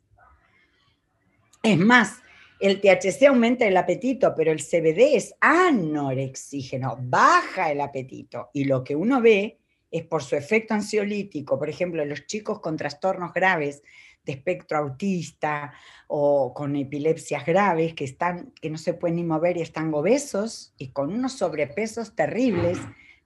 Es 1.64 1.76
más, 1.76 2.22
el 2.60 2.80
THC 2.80 3.26
aumenta 3.26 3.66
el 3.66 3.78
apetito, 3.78 4.32
pero 4.36 4.52
el 4.52 4.60
CBD 4.60 5.16
es 5.16 5.34
anorexígeno, 5.40 6.96
baja 7.00 7.72
el 7.72 7.80
apetito. 7.80 8.50
Y 8.52 8.62
lo 8.62 8.84
que 8.84 8.94
uno 8.94 9.20
ve 9.20 9.58
es 9.90 10.04
por 10.04 10.22
su 10.22 10.36
efecto 10.36 10.74
ansiolítico, 10.74 11.58
por 11.58 11.68
ejemplo, 11.68 12.04
los 12.04 12.26
chicos 12.26 12.60
con 12.60 12.76
trastornos 12.76 13.32
graves 13.32 13.82
de 14.24 14.32
espectro 14.32 14.78
autista 14.78 15.72
o 16.08 16.52
con 16.54 16.76
epilepsias 16.76 17.44
graves 17.46 17.94
que, 17.94 18.04
están, 18.04 18.52
que 18.60 18.70
no 18.70 18.78
se 18.78 18.94
pueden 18.94 19.16
ni 19.16 19.24
mover 19.24 19.56
y 19.56 19.62
están 19.62 19.92
obesos 19.94 20.74
y 20.76 20.88
con 20.88 21.12
unos 21.12 21.32
sobrepesos 21.32 22.14
terribles, 22.14 22.78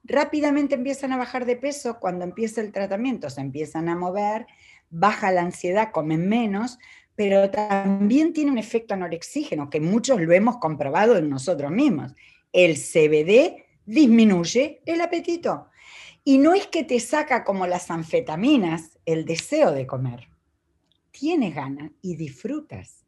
rápidamente 0.03 0.75
empiezan 0.75 1.11
a 1.11 1.17
bajar 1.17 1.45
de 1.45 1.57
peso 1.57 1.99
cuando 1.99 2.25
empieza 2.25 2.61
el 2.61 2.71
tratamiento, 2.71 3.29
se 3.29 3.41
empiezan 3.41 3.89
a 3.89 3.95
mover, 3.95 4.45
baja 4.89 5.31
la 5.31 5.41
ansiedad, 5.41 5.91
comen 5.91 6.29
menos, 6.29 6.77
pero 7.15 7.49
también 7.49 8.33
tiene 8.33 8.51
un 8.51 8.57
efecto 8.57 8.93
anorexígeno, 8.93 9.69
que 9.69 9.79
muchos 9.79 10.21
lo 10.21 10.33
hemos 10.33 10.57
comprobado 10.57 11.17
en 11.17 11.29
nosotros 11.29 11.71
mismos. 11.71 12.13
El 12.51 12.75
CBD 12.75 13.65
disminuye 13.85 14.81
el 14.85 15.01
apetito. 15.01 15.69
Y 16.23 16.39
no 16.39 16.53
es 16.53 16.67
que 16.67 16.83
te 16.83 16.99
saca 16.99 17.43
como 17.43 17.67
las 17.67 17.91
anfetaminas 17.91 18.97
el 19.05 19.25
deseo 19.25 19.71
de 19.71 19.85
comer. 19.85 20.27
Tienes 21.17 21.55
ganas 21.55 21.91
y 22.01 22.17
disfrutas, 22.17 23.05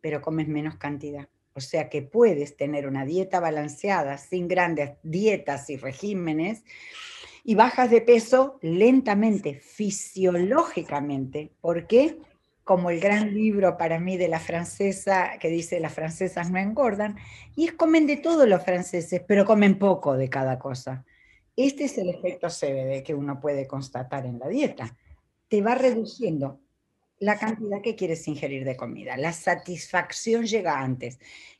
pero 0.00 0.20
comes 0.20 0.48
menos 0.48 0.74
cantidad. 0.74 1.28
O 1.52 1.60
sea 1.60 1.88
que 1.88 2.02
puedes 2.02 2.56
tener 2.56 2.88
una 2.88 3.04
dieta 3.04 3.38
balanceada, 3.38 4.18
sin 4.18 4.48
grandes 4.48 4.96
dietas 5.04 5.70
y 5.70 5.76
regímenes, 5.76 6.64
y 7.44 7.54
bajas 7.54 7.90
de 7.90 8.00
peso 8.00 8.58
lentamente, 8.60 9.54
fisiológicamente. 9.54 11.52
¿Por 11.60 11.86
qué? 11.86 12.18
como 12.64 12.90
el 12.90 13.00
gran 13.00 13.32
libro 13.32 13.78
para 13.78 13.98
mí 13.98 14.18
de 14.18 14.28
la 14.28 14.40
francesa 14.40 15.38
que 15.40 15.48
dice 15.48 15.80
las 15.80 15.94
francesas 15.94 16.50
no 16.50 16.58
engordan, 16.58 17.16
y 17.56 17.64
es 17.64 17.72
comen 17.72 18.06
de 18.06 18.18
todos 18.18 18.46
los 18.46 18.62
franceses, 18.62 19.22
pero 19.26 19.46
comen 19.46 19.78
poco 19.78 20.18
de 20.18 20.28
cada 20.28 20.58
cosa. 20.58 21.06
Este 21.56 21.84
es 21.84 21.96
el 21.96 22.10
efecto 22.10 22.48
CBD 22.48 23.02
que 23.02 23.14
uno 23.14 23.40
puede 23.40 23.66
constatar 23.66 24.26
en 24.26 24.38
la 24.38 24.48
dieta. 24.48 24.94
Te 25.48 25.62
va 25.62 25.76
reduciendo 25.76 26.60
la 27.20 27.38
cantidad 27.38 27.80
que 27.82 27.96
quieres 27.96 28.26
ingerir 28.28 28.64
de 28.64 28.76
comida. 28.76 29.16
La 29.16 29.32
satisfacción 29.32 30.46
llega 30.46 30.80
antes. 30.80 31.18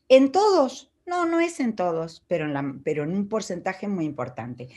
En 0.09 0.33
todos, 0.33 0.91
no, 1.07 1.27
no 1.27 1.41
es 1.41 1.61
en 1.61 1.75
todos, 1.75 2.25
pero 2.29 2.45
en, 2.45 2.55
la, 2.55 2.75
pero 2.85 3.05
en 3.05 3.12
un 3.12 3.29
porcentaje 3.29 3.88
muy 3.88 4.05
importante. 4.05 4.69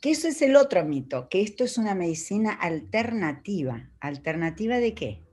Que 0.00 0.10
eso 0.10 0.28
es 0.28 0.42
el 0.42 0.56
otro 0.56 0.84
mito, 0.84 1.28
que 1.28 1.40
esto 1.40 1.64
es 1.64 1.78
una 1.78 1.94
medicina 1.94 2.52
alternativa. 2.52 3.90
¿Alternativa 4.00 4.78
de 4.78 4.94
qué? 4.94 5.23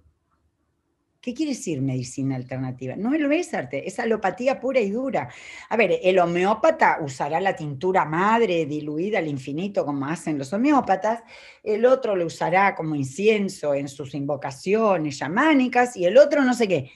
¿Qué 1.21 1.35
quiere 1.35 1.51
decir 1.51 1.83
medicina 1.83 2.35
alternativa? 2.35 2.95
No 2.95 3.15
lo 3.15 3.31
es 3.31 3.53
arte, 3.53 3.87
es 3.87 3.99
alopatía 3.99 4.59
pura 4.59 4.79
y 4.79 4.89
dura. 4.89 5.29
A 5.69 5.77
ver, 5.77 5.99
el 6.01 6.17
homeópata 6.17 6.97
usará 6.99 7.39
la 7.39 7.55
tintura 7.55 8.05
madre 8.05 8.65
diluida 8.65 9.19
al 9.19 9.27
infinito 9.27 9.85
como 9.85 10.07
hacen 10.07 10.39
los 10.39 10.51
homeópatas, 10.51 11.21
el 11.63 11.85
otro 11.85 12.15
lo 12.15 12.25
usará 12.25 12.73
como 12.73 12.95
incienso 12.95 13.75
en 13.75 13.87
sus 13.87 14.15
invocaciones 14.15 15.19
chamánicas 15.19 15.95
y 15.95 16.05
el 16.05 16.17
otro 16.17 16.43
no 16.43 16.55
sé 16.55 16.67
qué. 16.67 16.91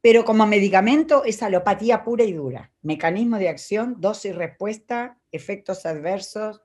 Pero 0.00 0.24
como 0.24 0.46
medicamento 0.46 1.24
es 1.24 1.42
alopatía 1.42 2.02
pura 2.04 2.24
y 2.24 2.32
dura. 2.32 2.72
Mecanismo 2.80 3.36
de 3.36 3.50
acción, 3.50 3.96
dosis 3.98 4.34
respuesta, 4.34 5.18
efectos 5.30 5.84
adversos, 5.84 6.62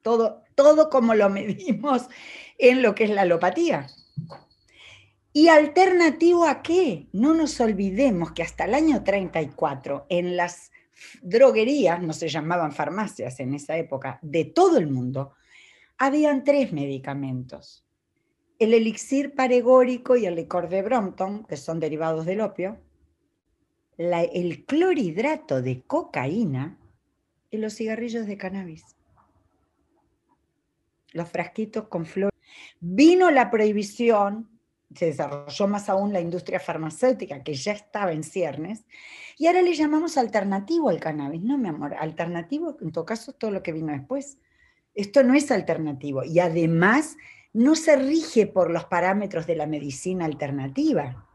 todo, 0.00 0.42
todo 0.54 0.88
como 0.88 1.14
lo 1.14 1.28
medimos 1.28 2.08
en 2.56 2.80
lo 2.80 2.94
que 2.94 3.04
es 3.04 3.10
la 3.10 3.22
alopatía. 3.22 3.88
¿Y 5.36 5.48
alternativo 5.48 6.46
a 6.46 6.62
qué? 6.62 7.08
No 7.12 7.34
nos 7.34 7.60
olvidemos 7.60 8.32
que 8.32 8.42
hasta 8.42 8.64
el 8.64 8.72
año 8.72 9.04
34 9.04 10.06
en 10.08 10.34
las 10.34 10.72
droguerías, 11.20 12.00
no 12.00 12.14
se 12.14 12.28
llamaban 12.28 12.72
farmacias 12.72 13.38
en 13.40 13.52
esa 13.52 13.76
época, 13.76 14.18
de 14.22 14.46
todo 14.46 14.78
el 14.78 14.86
mundo, 14.86 15.34
habían 15.98 16.42
tres 16.42 16.72
medicamentos. 16.72 17.84
El 18.58 18.72
elixir 18.72 19.34
paregórico 19.34 20.16
y 20.16 20.24
el 20.24 20.36
licor 20.36 20.70
de 20.70 20.80
Brompton, 20.80 21.44
que 21.44 21.58
son 21.58 21.80
derivados 21.80 22.24
del 22.24 22.40
opio, 22.40 22.80
el 23.98 24.64
clorhidrato 24.64 25.60
de 25.60 25.82
cocaína 25.82 26.78
y 27.50 27.58
los 27.58 27.74
cigarrillos 27.74 28.26
de 28.26 28.38
cannabis. 28.38 28.96
Los 31.12 31.28
frasquitos 31.28 31.88
con 31.88 32.06
flor. 32.06 32.32
Vino 32.80 33.30
la 33.30 33.50
prohibición 33.50 34.55
se 34.94 35.06
desarrolló 35.06 35.68
más 35.68 35.88
aún 35.88 36.12
la 36.12 36.20
industria 36.20 36.60
farmacéutica, 36.60 37.42
que 37.42 37.54
ya 37.54 37.72
estaba 37.72 38.12
en 38.12 38.22
ciernes, 38.22 38.84
y 39.36 39.46
ahora 39.46 39.62
le 39.62 39.74
llamamos 39.74 40.16
alternativo 40.16 40.88
al 40.88 41.00
cannabis. 41.00 41.42
No, 41.42 41.58
mi 41.58 41.68
amor, 41.68 41.94
alternativo, 41.94 42.76
en 42.80 42.92
todo 42.92 43.04
caso, 43.04 43.32
todo 43.32 43.50
lo 43.50 43.62
que 43.62 43.72
vino 43.72 43.92
después. 43.92 44.38
Esto 44.94 45.22
no 45.22 45.34
es 45.34 45.50
alternativo, 45.50 46.24
y 46.24 46.38
además 46.38 47.16
no 47.52 47.74
se 47.74 47.96
rige 47.96 48.46
por 48.46 48.70
los 48.70 48.84
parámetros 48.84 49.46
de 49.46 49.56
la 49.56 49.66
medicina 49.66 50.24
alternativa, 50.24 51.26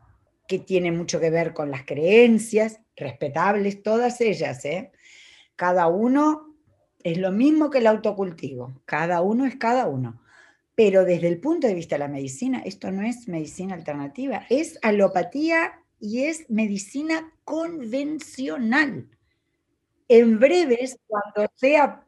que 0.48 0.60
tiene 0.60 0.91
mucho 0.91 1.20
que 1.20 1.29
ver 1.29 1.53
con 1.53 1.72
las 1.72 1.86
creencias, 1.86 2.79
respetables 2.96 3.84
todas 3.84 4.22
ellas, 4.22 4.63
¿eh? 4.65 4.91
Cada 5.55 5.88
uno 5.88 6.55
es 7.03 7.17
lo 7.17 7.31
mismo 7.31 7.70
que 7.70 7.79
el 7.79 7.88
autocultivo, 7.88 8.81
cada 8.86 9.22
uno 9.22 9.46
es 9.46 9.55
cada 9.55 9.88
uno 9.88 10.22
pero 10.75 11.06
desde 11.06 11.28
el 11.28 11.40
punto 11.40 11.68
de 11.68 11.74
vista 11.74 11.96
de 11.96 12.00
la 12.00 12.08
medicina, 12.08 12.62
esto 12.66 12.92
no 12.92 13.04
es 13.04 13.28
medicina 13.28 13.75
alternativa, 13.75 14.46
es 14.50 14.80
alopatía 14.82 15.74
y 16.00 16.24
es 16.24 16.50
medicina 16.50 17.32
convencional. 17.44 19.08
En 20.08 20.40
breves, 20.40 20.98
cuando 21.08 21.51
sea, 21.56 22.06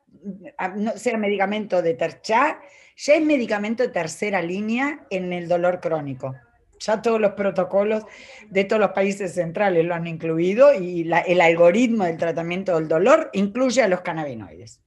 no 0.76 0.98
sea 0.98 1.18
medicamento 1.18 1.82
de 1.82 1.94
tercera, 1.94 2.60
ya 2.96 3.16
es 3.16 3.26
medicamento 3.26 3.84
de 3.84 3.90
tercera 3.90 4.42
línea 4.42 5.06
en 5.10 5.34
el 5.34 5.48
dolor 5.48 5.80
crónico. 5.80 6.36
Ya 6.80 7.02
todos 7.02 7.20
los 7.20 7.34
protocolos 7.34 8.04
de 8.50 8.66
todos 8.66 8.82
los 8.82 8.92
países 8.92 9.34
centrales 9.34 9.86
lo 9.86 9.96
han 9.96 10.06
incluido 10.06 10.74
y 10.74 11.10
el 11.28 11.42
algoritmo 11.42 12.04
del 12.04 12.18
tratamiento 12.18 12.76
del 12.76 12.90
dolor 12.90 13.30
incluye 13.34 13.82
a 13.82 13.88
los 13.88 14.02
cannabinoides. 14.02 14.82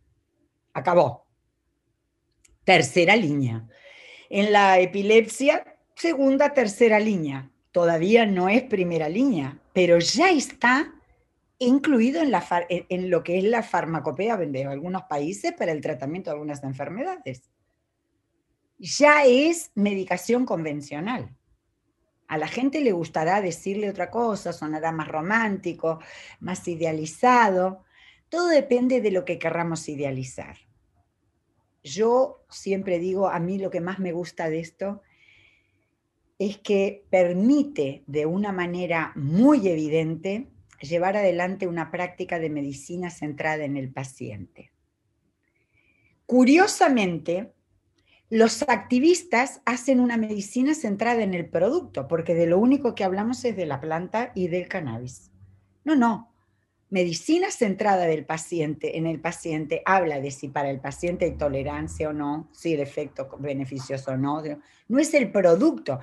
Acabó 0.75 1.26
tercera 2.67 3.15
línea. 3.15 3.67
En 4.29 4.53
la 4.53 4.81
epilepsia, 4.81 5.79
segunda, 5.95 6.53
tercera 6.53 6.99
línea. 6.99 7.49
Todavía 7.71 8.27
no 8.27 8.49
es 8.49 8.65
primera 8.65 9.09
línea, 9.09 9.59
pero 9.73 9.99
ya 10.01 10.31
está 10.31 10.93
incluido 11.59 12.21
en, 12.23 13.11
lo 13.11 13.23
que 13.23 13.39
es 13.39 13.45
la 13.45 13.63
farmacopea 13.63 14.37
de 14.37 14.65
algunos 14.65 15.05
países 15.05 15.53
para 15.53 15.71
el 15.73 15.81
tratamiento 15.81 16.31
de 16.31 16.35
algunas 16.35 16.65
enfermedades. 16.65 17.49
Ya 18.79 19.25
es 19.25 19.71
medicación 19.77 20.45
convencional. 20.45 21.35
A 22.27 22.37
la 22.37 22.49
gente 22.49 22.81
le 22.81 22.91
gustará 22.91 23.41
decirle 23.41 23.89
otra 23.89 24.11
cosa, 24.11 24.53
sonará 24.53 24.91
más 24.91 25.07
romántico, 25.07 26.01
más 26.41 26.67
idealizado. 26.67 27.85
Todo 28.29 28.49
depende 28.49 29.01
de 29.01 29.13
lo 29.13 29.25
que 29.25 29.39
querramos 29.39 29.89
idealizar. 29.89 30.66
Yo 31.87 32.45
siempre 32.51 32.99
digo, 32.99 33.29
a 33.29 33.39
mí 33.39 33.59
lo 33.59 33.71
que 33.71 33.81
más 33.81 34.01
me 34.01 34.11
gusta 34.11 34.51
de 34.51 34.59
esto 34.59 35.03
es 36.37 36.59
que 36.59 37.07
permite 37.11 38.03
de 38.09 38.27
una 38.27 38.51
manera 38.51 39.13
muy 39.15 39.69
evidente 39.69 40.49
llevar 40.81 41.17
adelante 41.17 41.69
una 41.69 41.93
práctica 41.93 42.41
de 42.41 42.51
medicina 42.51 43.11
centrada 43.11 43.65
en 43.65 43.77
el 43.77 43.93
paciente. 43.93 44.73
Curiosamente, 46.27 47.53
los 48.31 48.63
activistas 48.69 49.63
hacen 49.65 50.01
una 50.01 50.17
medicina 50.17 50.75
centrada 50.75 51.23
en 51.23 51.35
el 51.35 51.49
producto, 51.49 52.09
porque 52.09 52.35
de 52.35 52.47
lo 52.47 52.59
único 52.59 52.97
que 52.97 53.05
hablamos 53.05 53.45
es 53.45 53.57
de 53.57 53.65
la 53.65 53.81
planta 53.81 54.33
y 54.35 54.49
del 54.49 54.67
cannabis. 54.67 55.31
No, 55.85 55.95
no. 55.95 56.36
Medicina 56.89 57.51
centrada 57.51 58.07
del 58.07 58.25
paciente, 58.25 58.97
en 58.97 59.07
el 59.07 59.21
paciente, 59.21 59.83
habla 59.85 60.21
de 60.21 60.31
si 60.31 60.49
para 60.49 60.71
el 60.71 60.79
paciente 60.79 61.25
hay 61.25 61.33
tolerancia 61.33 62.11
o 62.11 62.13
no, 62.13 62.49
si 62.53 62.75
el 62.75 62.81
efecto 62.81 63.29
beneficioso 63.41 64.13
o 64.13 64.17
no. 64.17 64.41
No 64.87 64.99
es 65.01 65.13
el 65.15 65.33
producto. 65.33 65.99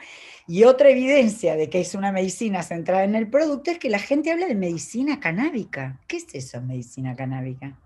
Y 0.46 0.66
otra 0.66 0.90
evidencia 0.90 1.56
de 1.56 1.70
que 1.70 1.80
es 1.80 1.96
una 1.96 2.12
medicina 2.12 2.64
centrada 2.64 3.06
en 3.06 3.16
el 3.16 3.30
producto 3.30 3.72
es 3.72 3.80
que 3.80 3.90
la 3.90 4.00
gente 4.00 4.32
habla 4.32 4.46
de 4.46 4.56
medicina 4.56 5.22
canábica. 5.22 6.02
¿Qué 6.06 6.18
es 6.18 6.28
eso, 6.34 6.62
medicina 6.62 7.16
canábica? 7.16 7.80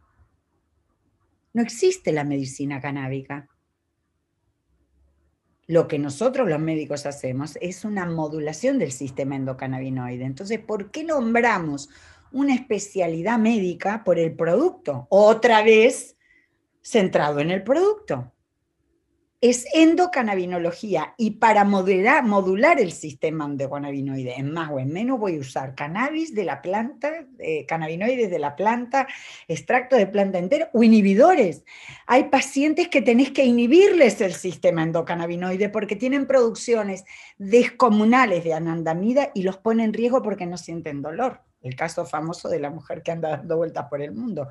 No 1.53 1.61
existe 1.61 2.11
la 2.11 2.23
medicina 2.23 2.81
canábica. 2.81 3.47
Lo 5.67 5.87
que 5.87 5.99
nosotros 5.99 6.47
los 6.47 6.59
médicos 6.59 7.05
hacemos 7.05 7.57
es 7.61 7.83
una 7.83 8.05
modulación 8.05 8.79
del 8.79 8.91
sistema 8.91 9.35
endocannabinoide. 9.35 10.23
Entonces, 10.23 10.59
¿por 10.59 10.91
qué 10.91 11.03
nombramos 11.03 11.89
una 12.31 12.55
especialidad 12.55 13.37
médica 13.37 14.03
por 14.03 14.19
el 14.19 14.35
producto? 14.35 15.07
Otra 15.09 15.63
vez 15.63 16.17
centrado 16.81 17.39
en 17.39 17.51
el 17.51 17.63
producto 17.63 18.31
es 19.39 19.67
endocannabinología 19.71 21.13
y 21.15 21.31
para 21.31 21.63
modular 21.63 22.79
el 22.79 22.91
sistema 22.91 23.45
endocannabinoide, 23.45 24.33
en 24.35 24.51
más 24.51 24.71
o 24.71 24.79
en 24.79 24.91
menos 24.91 25.19
voy 25.19 25.35
a 25.35 25.39
usar 25.39 25.75
cannabis 25.75 26.33
de 26.33 26.43
la 26.43 26.59
planta, 26.63 27.27
eh, 27.37 27.67
cannabinoides 27.67 28.31
de 28.31 28.39
la 28.39 28.55
planta, 28.55 29.07
extracto 29.47 29.95
de 29.95 30.07
planta 30.07 30.39
entera 30.39 30.71
o 30.73 30.81
inhibidores. 30.81 31.63
Hay 32.07 32.25
pacientes 32.25 32.87
que 32.87 33.03
tenés 33.03 33.29
que 33.29 33.45
inhibirles 33.45 34.21
el 34.21 34.33
sistema 34.33 34.81
endocannabinoide 34.81 35.69
porque 35.69 35.95
tienen 35.95 36.25
producciones 36.25 37.03
descomunales 37.37 38.43
de 38.43 38.55
anandamida 38.55 39.29
y 39.35 39.43
los 39.43 39.57
pone 39.57 39.83
en 39.83 39.93
riesgo 39.93 40.23
porque 40.23 40.47
no 40.47 40.57
sienten 40.57 41.03
dolor. 41.03 41.46
El 41.61 41.75
caso 41.75 42.05
famoso 42.05 42.49
de 42.49 42.59
la 42.59 42.69
mujer 42.69 43.03
que 43.03 43.11
anda 43.11 43.37
dando 43.37 43.57
vueltas 43.57 43.87
por 43.89 44.01
el 44.01 44.11
mundo. 44.11 44.49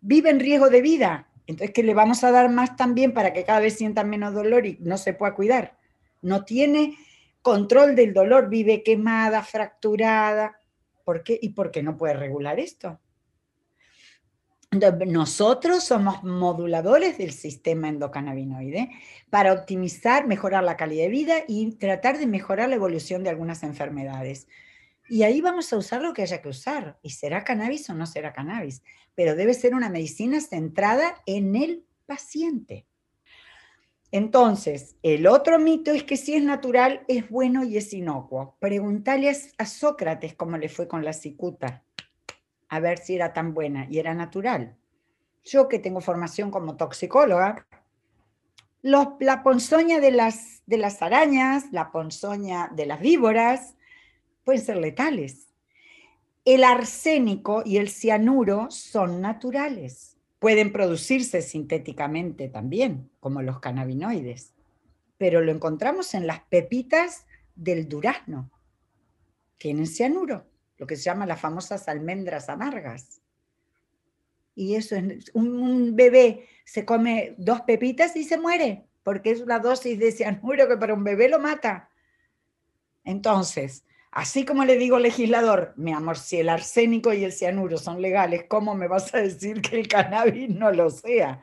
Vive 0.00 0.30
en 0.30 0.40
riesgo 0.40 0.68
de 0.68 0.82
vida, 0.82 1.28
entonces, 1.46 1.74
¿qué 1.74 1.82
le 1.82 1.94
vamos 1.94 2.24
a 2.24 2.30
dar 2.30 2.50
más 2.50 2.76
también 2.76 3.12
para 3.12 3.32
que 3.32 3.44
cada 3.44 3.60
vez 3.60 3.76
sientan 3.76 4.08
menos 4.08 4.32
dolor 4.32 4.66
y 4.66 4.78
no 4.80 4.96
se 4.96 5.12
pueda 5.12 5.34
cuidar? 5.34 5.76
No 6.22 6.44
tiene 6.44 6.96
control 7.42 7.94
del 7.94 8.14
dolor, 8.14 8.48
vive 8.48 8.82
quemada, 8.82 9.42
fracturada. 9.42 10.60
¿Por 11.04 11.22
qué? 11.22 11.38
¿Y 11.40 11.50
por 11.50 11.70
qué 11.70 11.82
no 11.82 11.96
puede 11.96 12.14
regular 12.14 12.58
esto? 12.58 12.98
Nosotros 15.06 15.84
somos 15.84 16.24
moduladores 16.24 17.18
del 17.18 17.32
sistema 17.32 17.88
endocannabinoide 17.88 18.90
para 19.30 19.52
optimizar, 19.52 20.26
mejorar 20.26 20.64
la 20.64 20.76
calidad 20.76 21.04
de 21.04 21.10
vida 21.10 21.34
y 21.46 21.72
tratar 21.72 22.18
de 22.18 22.26
mejorar 22.26 22.70
la 22.70 22.74
evolución 22.74 23.22
de 23.22 23.30
algunas 23.30 23.62
enfermedades. 23.62 24.48
Y 25.08 25.22
ahí 25.22 25.40
vamos 25.40 25.72
a 25.72 25.76
usar 25.76 26.02
lo 26.02 26.12
que 26.12 26.22
haya 26.22 26.40
que 26.40 26.48
usar. 26.48 26.98
Y 27.02 27.10
será 27.10 27.44
cannabis 27.44 27.88
o 27.90 27.94
no 27.94 28.06
será 28.06 28.32
cannabis. 28.32 28.82
Pero 29.14 29.36
debe 29.36 29.54
ser 29.54 29.74
una 29.74 29.90
medicina 29.90 30.40
centrada 30.40 31.22
en 31.26 31.54
el 31.56 31.84
paciente. 32.06 32.86
Entonces, 34.10 34.96
el 35.02 35.26
otro 35.26 35.58
mito 35.58 35.90
es 35.90 36.04
que 36.04 36.16
si 36.16 36.34
es 36.34 36.42
natural 36.44 37.04
es 37.08 37.28
bueno 37.28 37.64
y 37.64 37.76
es 37.76 37.92
inocuo. 37.92 38.56
Preguntale 38.60 39.36
a 39.58 39.66
Sócrates 39.66 40.34
cómo 40.34 40.56
le 40.56 40.68
fue 40.68 40.86
con 40.86 41.04
la 41.04 41.12
cicuta, 41.12 41.82
a 42.68 42.78
ver 42.78 42.98
si 42.98 43.16
era 43.16 43.32
tan 43.32 43.54
buena 43.54 43.88
y 43.90 43.98
era 43.98 44.14
natural. 44.14 44.76
Yo 45.42 45.68
que 45.68 45.80
tengo 45.80 46.00
formación 46.00 46.52
como 46.52 46.76
toxicóloga, 46.76 47.66
la 48.82 49.42
ponzoña 49.42 49.98
de 49.98 50.12
las, 50.12 50.62
de 50.66 50.78
las 50.78 51.02
arañas, 51.02 51.64
la 51.72 51.90
ponzoña 51.90 52.70
de 52.72 52.86
las 52.86 53.00
víboras, 53.00 53.74
pueden 54.44 54.62
ser 54.62 54.76
letales. 54.76 55.48
El 56.44 56.62
arsénico 56.62 57.62
y 57.64 57.78
el 57.78 57.88
cianuro 57.88 58.70
son 58.70 59.20
naturales. 59.20 60.18
Pueden 60.38 60.72
producirse 60.72 61.40
sintéticamente 61.40 62.48
también, 62.48 63.10
como 63.18 63.40
los 63.40 63.60
cannabinoides, 63.60 64.52
pero 65.16 65.40
lo 65.40 65.50
encontramos 65.50 66.12
en 66.12 66.26
las 66.26 66.40
pepitas 66.40 67.26
del 67.54 67.88
durazno. 67.88 68.50
Tienen 69.56 69.86
cianuro, 69.86 70.46
lo 70.76 70.86
que 70.86 70.96
se 70.96 71.04
llama 71.04 71.24
las 71.24 71.40
famosas 71.40 71.88
almendras 71.88 72.50
amargas. 72.50 73.22
Y 74.54 74.74
eso 74.74 74.96
es, 74.96 75.30
un, 75.32 75.96
bebé 75.96 76.46
se 76.64 76.84
come 76.84 77.34
dos 77.38 77.62
pepitas 77.62 78.14
y 78.16 78.24
se 78.24 78.38
muere, 78.38 78.84
porque 79.02 79.30
es 79.30 79.40
una 79.40 79.58
dosis 79.58 79.98
de 79.98 80.12
cianuro 80.12 80.68
que 80.68 80.76
para 80.76 80.94
un 80.94 81.04
bebé 81.04 81.28
lo 81.28 81.38
mata. 81.38 81.88
Entonces, 83.02 83.84
Así 84.14 84.44
como 84.44 84.64
le 84.64 84.78
digo 84.78 85.00
legislador, 85.00 85.72
mi 85.76 85.92
amor, 85.92 86.16
si 86.16 86.38
el 86.38 86.48
arsénico 86.48 87.12
y 87.12 87.24
el 87.24 87.32
cianuro 87.32 87.78
son 87.78 88.00
legales, 88.00 88.44
¿cómo 88.46 88.76
me 88.76 88.86
vas 88.86 89.12
a 89.12 89.18
decir 89.18 89.60
que 89.60 89.80
el 89.80 89.88
cannabis 89.88 90.48
no 90.48 90.70
lo 90.70 90.88
sea? 90.88 91.42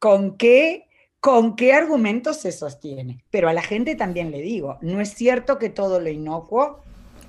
¿Con 0.00 0.36
qué, 0.36 0.88
con 1.20 1.54
qué 1.54 1.72
argumentos 1.74 2.38
se 2.38 2.50
sostiene? 2.50 3.24
Pero 3.30 3.48
a 3.48 3.52
la 3.52 3.62
gente 3.62 3.94
también 3.94 4.32
le 4.32 4.42
digo, 4.42 4.78
no 4.80 5.00
es 5.00 5.14
cierto 5.14 5.60
que 5.60 5.70
todo 5.70 6.00
lo 6.00 6.08
inocuo 6.08 6.82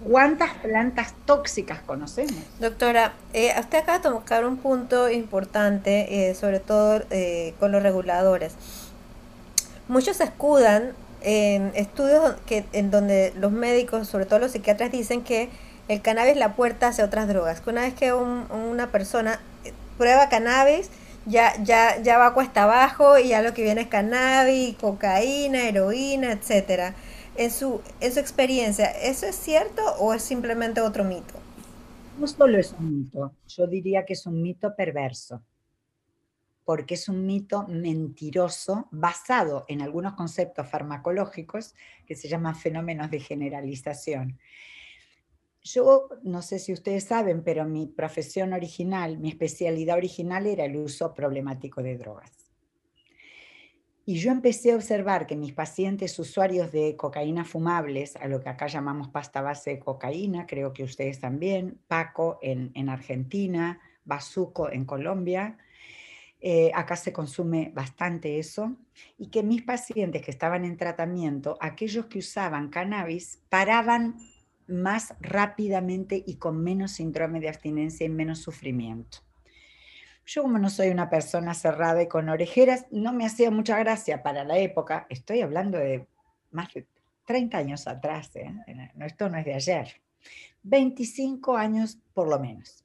¿Cuántas 0.03 0.53
plantas 0.59 1.13
tóxicas 1.25 1.81
conocemos? 1.81 2.41
Doctora, 2.59 3.13
eh, 3.33 3.53
usted 3.59 3.79
acaba 3.79 3.97
de 3.97 4.09
tocar 4.09 4.45
un 4.45 4.55
punto 4.55 5.09
importante, 5.09 6.29
eh, 6.29 6.35
sobre 6.35 6.61
todo 6.61 7.01
eh, 7.09 7.53
con 7.59 7.73
los 7.73 7.83
reguladores. 7.83 8.53
Muchos 9.89 10.21
escudan 10.21 10.93
en 11.21 11.71
estudios 11.75 12.35
que, 12.45 12.65
en 12.73 12.91
donde 12.91 13.33
los 13.37 13.51
médicos, 13.51 14.07
sobre 14.07 14.25
todo 14.25 14.39
los 14.39 14.51
psiquiatras, 14.51 14.91
dicen 14.91 15.23
que 15.23 15.49
el 15.87 16.01
cannabis 16.01 16.33
es 16.33 16.37
la 16.37 16.55
puerta 16.55 16.87
hacia 16.87 17.05
otras 17.05 17.27
drogas. 17.27 17.61
Que 17.61 17.69
una 17.69 17.81
vez 17.81 17.93
que 17.93 18.13
una 18.13 18.91
persona 18.91 19.39
eh, 19.65 19.73
prueba 19.97 20.29
cannabis, 20.29 20.89
ya, 21.25 21.53
ya, 21.63 22.01
ya 22.01 22.17
va 22.17 22.33
cuesta 22.33 22.63
abajo 22.63 23.17
y 23.19 23.29
ya 23.29 23.41
lo 23.41 23.53
que 23.53 23.63
viene 23.63 23.81
es 23.81 23.87
cannabis, 23.87 24.75
cocaína, 24.77 25.67
heroína, 25.67 26.31
etcétera. 26.31 26.95
En 27.35 27.51
su, 27.51 27.81
en 28.01 28.13
su 28.13 28.19
experiencia, 28.19 28.85
¿eso 28.85 29.25
es 29.25 29.35
cierto 29.35 29.81
o 29.99 30.13
es 30.13 30.23
simplemente 30.23 30.81
otro 30.81 31.03
mito? 31.03 31.35
No 32.17 32.27
solo 32.27 32.57
es 32.57 32.73
un 32.73 32.99
mito, 32.99 33.33
yo 33.47 33.67
diría 33.67 34.05
que 34.05 34.13
es 34.13 34.25
un 34.25 34.41
mito 34.41 34.75
perverso 34.75 35.41
porque 36.69 36.93
es 36.93 37.09
un 37.09 37.25
mito 37.25 37.65
mentiroso 37.67 38.87
basado 38.91 39.65
en 39.67 39.81
algunos 39.81 40.13
conceptos 40.13 40.69
farmacológicos 40.69 41.73
que 42.05 42.13
se 42.13 42.27
llaman 42.27 42.55
fenómenos 42.55 43.09
de 43.09 43.19
generalización. 43.19 44.37
Yo 45.63 46.09
no 46.21 46.43
sé 46.43 46.59
si 46.59 46.71
ustedes 46.71 47.05
saben, 47.05 47.43
pero 47.43 47.65
mi 47.65 47.87
profesión 47.87 48.53
original, 48.53 49.17
mi 49.17 49.29
especialidad 49.29 49.97
original 49.97 50.45
era 50.45 50.65
el 50.65 50.75
uso 50.75 51.15
problemático 51.15 51.81
de 51.81 51.97
drogas. 51.97 52.31
Y 54.05 54.19
yo 54.19 54.31
empecé 54.31 54.71
a 54.71 54.75
observar 54.75 55.25
que 55.25 55.35
mis 55.35 55.53
pacientes 55.53 56.19
usuarios 56.19 56.71
de 56.71 56.95
cocaína 56.95 57.45
fumables, 57.45 58.15
a 58.15 58.27
lo 58.27 58.41
que 58.41 58.49
acá 58.49 58.67
llamamos 58.67 59.09
pasta 59.09 59.41
base 59.41 59.71
de 59.71 59.79
cocaína, 59.79 60.45
creo 60.45 60.71
que 60.71 60.83
ustedes 60.83 61.19
también, 61.19 61.79
Paco 61.87 62.37
en, 62.43 62.69
en 62.75 62.89
Argentina, 62.89 63.79
Bazuco 64.05 64.71
en 64.71 64.85
Colombia, 64.85 65.57
eh, 66.41 66.71
acá 66.73 66.95
se 66.95 67.11
consume 67.11 67.71
bastante 67.73 68.39
eso, 68.39 68.75
y 69.17 69.27
que 69.27 69.43
mis 69.43 69.63
pacientes 69.63 70.21
que 70.21 70.31
estaban 70.31 70.65
en 70.65 70.77
tratamiento, 70.77 71.57
aquellos 71.59 72.05
que 72.05 72.19
usaban 72.19 72.69
cannabis, 72.69 73.41
paraban 73.49 74.17
más 74.67 75.15
rápidamente 75.19 76.23
y 76.25 76.35
con 76.35 76.63
menos 76.63 76.91
síndrome 76.91 77.39
de 77.39 77.49
abstinencia 77.49 78.05
y 78.05 78.09
menos 78.09 78.39
sufrimiento. 78.39 79.19
Yo 80.25 80.43
como 80.43 80.59
no 80.59 80.69
soy 80.69 80.89
una 80.89 81.09
persona 81.09 81.55
cerrada 81.55 82.03
y 82.03 82.07
con 82.07 82.29
orejeras, 82.29 82.85
no 82.91 83.11
me 83.13 83.25
hacía 83.25 83.49
mucha 83.49 83.79
gracia 83.79 84.21
para 84.21 84.43
la 84.43 84.59
época, 84.59 85.07
estoy 85.09 85.41
hablando 85.41 85.77
de 85.77 86.07
más 86.51 86.71
de 86.73 86.85
30 87.25 87.57
años 87.57 87.87
atrás, 87.87 88.35
¿eh? 88.35 88.53
esto 89.01 89.27
no 89.29 89.37
es 89.37 89.45
de 89.45 89.55
ayer, 89.55 90.01
25 90.63 91.57
años 91.57 91.97
por 92.13 92.29
lo 92.29 92.39
menos. 92.39 92.83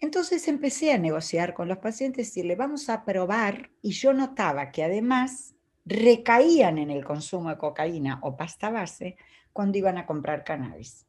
Entonces 0.00 0.46
empecé 0.46 0.92
a 0.92 0.98
negociar 0.98 1.54
con 1.54 1.68
los 1.68 1.78
pacientes 1.78 2.36
y 2.36 2.42
le 2.42 2.54
vamos 2.54 2.88
a 2.88 3.04
probar 3.04 3.70
y 3.82 3.92
yo 3.92 4.12
notaba 4.12 4.70
que 4.70 4.84
además 4.84 5.54
recaían 5.84 6.78
en 6.78 6.90
el 6.90 7.04
consumo 7.04 7.48
de 7.48 7.58
cocaína 7.58 8.20
o 8.22 8.36
pasta 8.36 8.70
base 8.70 9.16
cuando 9.52 9.78
iban 9.78 9.98
a 9.98 10.06
comprar 10.06 10.44
cannabis. 10.44 11.06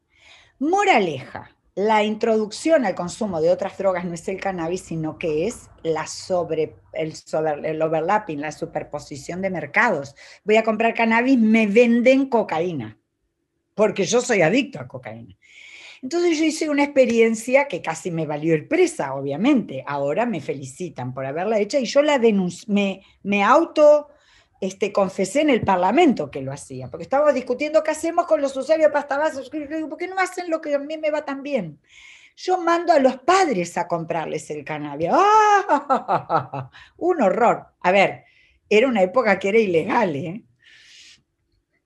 Moraleja, 0.58 1.56
la 1.76 2.04
introducción 2.04 2.86
al 2.86 2.96
consumo 2.96 3.42
de 3.42 3.52
otras 3.52 3.78
drogas 3.78 4.06
no 4.06 4.14
es 4.14 4.28
el 4.28 4.42
cannabis, 4.42 4.82
sino 4.82 5.18
que 5.18 5.48
es 5.48 5.70
la 5.84 6.08
sobre, 6.08 6.76
el 6.94 7.82
overlapping, 7.82 8.42
la 8.42 8.52
superposición 8.52 9.42
de 9.42 9.50
mercados. 9.50 10.16
Voy 10.44 10.58
a 10.58 10.64
comprar 10.64 10.94
cannabis, 10.94 11.38
me 11.38 11.68
venden 11.68 12.28
cocaína, 12.28 12.98
porque 13.76 14.04
yo 14.06 14.20
soy 14.20 14.42
adicto 14.42 14.80
a 14.80 14.88
cocaína. 14.88 15.38
Entonces 16.02 16.38
yo 16.38 16.46
hice 16.46 16.70
una 16.70 16.84
experiencia 16.84 17.68
que 17.68 17.82
casi 17.82 18.12
me 18.12 18.26
valió 18.26 18.56
el 18.56 18.68
presa, 18.68 19.14
obviamente. 19.14 19.84
Ahora 19.86 20.26
me 20.26 20.42
felicitan 20.42 21.14
por 21.14 21.26
haberla 21.26 21.60
hecha 21.60 21.80
y 21.80 21.86
yo 21.86 22.02
la 22.02 22.20
me, 22.68 23.02
me 23.24 23.44
auto 23.44 24.08
este, 24.62 24.92
confesé 24.92 25.42
en 25.42 25.50
el 25.50 25.62
Parlamento 25.62 26.30
que 26.30 26.42
lo 26.42 26.52
hacía, 26.52 26.90
porque 26.90 27.04
estábamos 27.04 27.34
discutiendo 27.34 27.84
qué 27.84 27.92
hacemos 27.92 28.26
con 28.26 28.42
los 28.42 28.56
usuarios 28.56 28.88
de 28.88 28.94
pasta 28.94 29.18
base. 29.18 29.42
¿Por 29.50 29.98
qué 29.98 30.08
no 30.08 30.20
hacen 30.20 30.50
lo 30.50 30.62
que 30.62 30.76
a 30.76 30.80
mí 30.80 30.98
me 30.98 31.12
va 31.12 31.24
tan 31.24 31.44
bien? 31.44 31.80
Yo 32.36 32.60
mando 32.62 32.94
a 32.94 33.00
los 33.00 33.18
padres 33.18 33.78
a 33.78 33.88
comprarles 33.88 34.50
el 34.50 34.64
cannabis. 34.64 35.10
¡Ah! 35.12 36.70
Un 36.98 37.22
horror. 37.22 37.68
A 37.82 37.92
ver, 37.92 38.24
era 38.70 38.88
una 38.88 39.02
época 39.02 39.38
que 39.40 39.50
era 39.50 39.60
ilegal. 39.60 40.16
¿eh? 40.16 40.44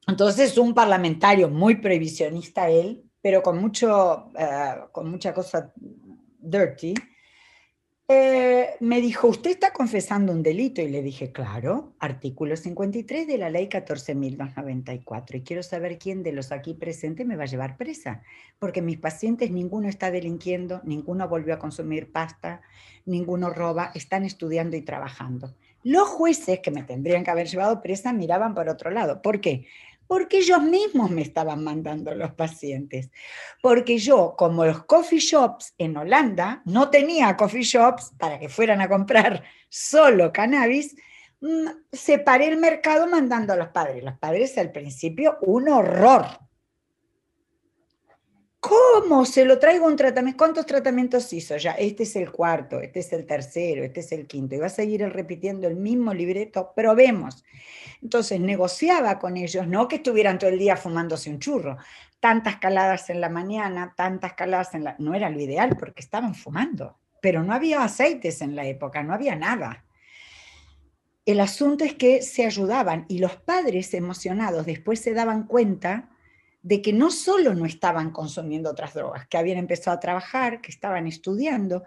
Entonces, 0.08 0.58
un 0.58 0.76
parlamentario 0.76 1.49
muy 1.49 1.76
previsionista 1.76 2.69
él, 2.69 3.03
pero 3.23 3.41
con, 3.41 3.57
mucho, 3.57 4.31
eh, 4.38 4.81
con 4.91 5.09
mucha 5.09 5.33
cosa 5.33 5.71
dirty, 6.39 6.93
eh, 8.09 8.75
me 8.81 8.99
dijo, 8.99 9.29
¿usted 9.29 9.51
está 9.51 9.71
confesando 9.71 10.33
un 10.33 10.43
delito? 10.43 10.81
Y 10.81 10.89
le 10.89 11.01
dije, 11.01 11.31
claro, 11.31 11.93
artículo 11.99 12.57
53 12.57 13.25
de 13.25 13.38
la 13.38 13.49
ley 13.49 13.69
14.294. 13.69 15.36
Y 15.36 15.41
quiero 15.43 15.63
saber 15.63 15.97
quién 15.97 16.21
de 16.21 16.33
los 16.33 16.51
aquí 16.51 16.73
presentes 16.73 17.25
me 17.25 17.38
va 17.38 17.43
a 17.43 17.47
llevar 17.47 17.77
presa, 17.77 18.21
porque 18.59 18.81
mis 18.81 18.97
pacientes 18.97 19.51
ninguno 19.51 19.88
está 19.88 20.12
delinquiendo, 20.12 20.81
ninguno 20.83 21.29
volvió 21.29 21.53
a 21.53 21.59
consumir 21.59 22.12
pasta, 22.12 22.62
ninguno 23.05 23.51
roba, 23.51 23.91
están 23.95 24.25
estudiando 24.25 24.75
y 24.75 24.81
trabajando. 24.81 25.55
Los 25.83 26.09
jueces 26.09 26.59
que 26.59 26.71
me 26.71 26.83
tendrían 26.83 27.23
que 27.23 27.31
haber 27.31 27.47
llevado 27.47 27.81
presa 27.81 28.12
miraban 28.12 28.53
por 28.53 28.67
otro 28.67 28.91
lado. 28.91 29.21
¿Por 29.21 29.39
qué? 29.39 29.65
Porque 30.13 30.38
ellos 30.38 30.62
mismos 30.62 31.10
me 31.10 31.23
estaban 31.23 31.63
mandando 31.63 32.13
los 32.13 32.36
pacientes. 32.36 33.10
Porque 33.63 33.97
yo, 33.97 34.36
como 34.38 34.63
los 34.63 34.86
coffee 34.86 35.17
shops 35.17 35.73
en 35.80 35.97
Holanda, 35.97 36.62
no 36.65 36.91
tenía 36.91 37.36
coffee 37.36 37.63
shops 37.63 38.12
para 38.19 38.38
que 38.38 38.47
fueran 38.47 38.80
a 38.80 38.88
comprar 38.88 39.43
solo 39.69 40.32
cannabis, 40.32 40.95
mm, 41.41 41.65
separé 41.91 42.45
el 42.49 42.58
mercado 42.58 43.08
mandando 43.08 43.54
a 43.54 43.56
los 43.56 43.69
padres. 43.69 44.04
Los 44.04 44.19
padres 44.19 44.56
al 44.60 44.71
principio, 44.71 45.39
un 45.41 45.67
horror. 45.67 46.28
¿Cómo 48.63 49.26
se 49.26 49.43
lo 49.43 49.60
traigo 49.60 49.86
un 49.86 49.97
tratamiento? 49.97 50.38
¿Cuántos 50.38 50.65
tratamientos 50.65 51.34
hizo? 51.34 51.58
Ya, 51.58 51.73
este 51.73 52.04
es 52.04 52.15
el 52.15 52.32
cuarto, 52.32 52.80
este 52.80 53.02
es 53.02 53.12
el 53.12 53.26
tercero, 53.26 53.84
este 53.84 53.99
es 53.99 54.13
el 54.13 54.26
quinto. 54.26 54.56
Y 54.56 54.60
va 54.60 54.67
a 54.67 54.69
seguir 54.69 55.02
repitiendo 55.02 55.67
el 55.67 55.76
mismo 55.76 56.13
libreto, 56.13 56.71
probemos. 56.73 57.43
Entonces 58.02 58.39
negociaba 58.39 59.19
con 59.19 59.36
ellos, 59.36 59.67
no 59.67 59.89
que 59.89 59.97
estuvieran 59.97 60.39
todo 60.39 60.49
el 60.49 60.60
día 60.60 60.78
fumándose 60.78 61.30
un 61.30 61.39
churro, 61.39 61.76
tantas 62.21 62.56
caladas 62.56 63.10
en 63.10 63.19
la 63.19 63.28
mañana, 63.28 63.93
tantas 63.97 64.32
caladas 64.32 64.73
en 64.76 64.86
la... 64.86 64.95
No 64.97 65.13
era 65.13 65.30
lo 65.30 65.41
ideal 65.41 65.76
porque 65.78 65.99
estaban 65.99 66.34
fumando, 66.34 66.97
pero 67.21 67.43
no 67.43 67.52
había 67.54 67.84
aceites 67.84 68.41
en 68.41 68.56
la 68.56 68.65
época, 68.65 69.04
no 69.04 69.13
había 69.13 69.36
nada. 69.36 69.84
El 71.26 71.41
asunto 71.41 71.84
es 71.84 71.95
que 71.95 72.21
se 72.21 72.45
ayudaban 72.45 73.04
y 73.10 73.19
los 73.19 73.36
padres 73.36 73.93
emocionados 73.93 74.65
después 74.65 75.02
se 75.02 75.13
daban 75.13 75.47
cuenta 75.47 76.12
de 76.63 76.82
que 76.82 76.93
no 76.93 77.12
solo 77.12 77.54
no 77.54 77.65
estaban 77.65 78.12
consumiendo 78.12 78.71
otras 78.71 78.93
drogas, 78.93 79.28
que 79.28 79.38
habían 79.38 79.58
empezado 79.58 79.97
a 79.97 79.99
trabajar, 79.99 80.62
que 80.62 80.71
estaban 80.71 81.08
estudiando, 81.08 81.84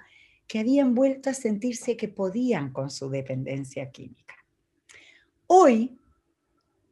que 0.47 0.61
habían 0.61 0.95
vuelto 0.95 1.31
a 1.31 1.35
sentirse 1.35 1.97
que 1.97 2.09
podían 2.09 2.73
con 2.73 2.91
su 2.91 3.09
dependencia 3.09 3.91
química. 3.91 4.35
Hoy, 5.47 5.99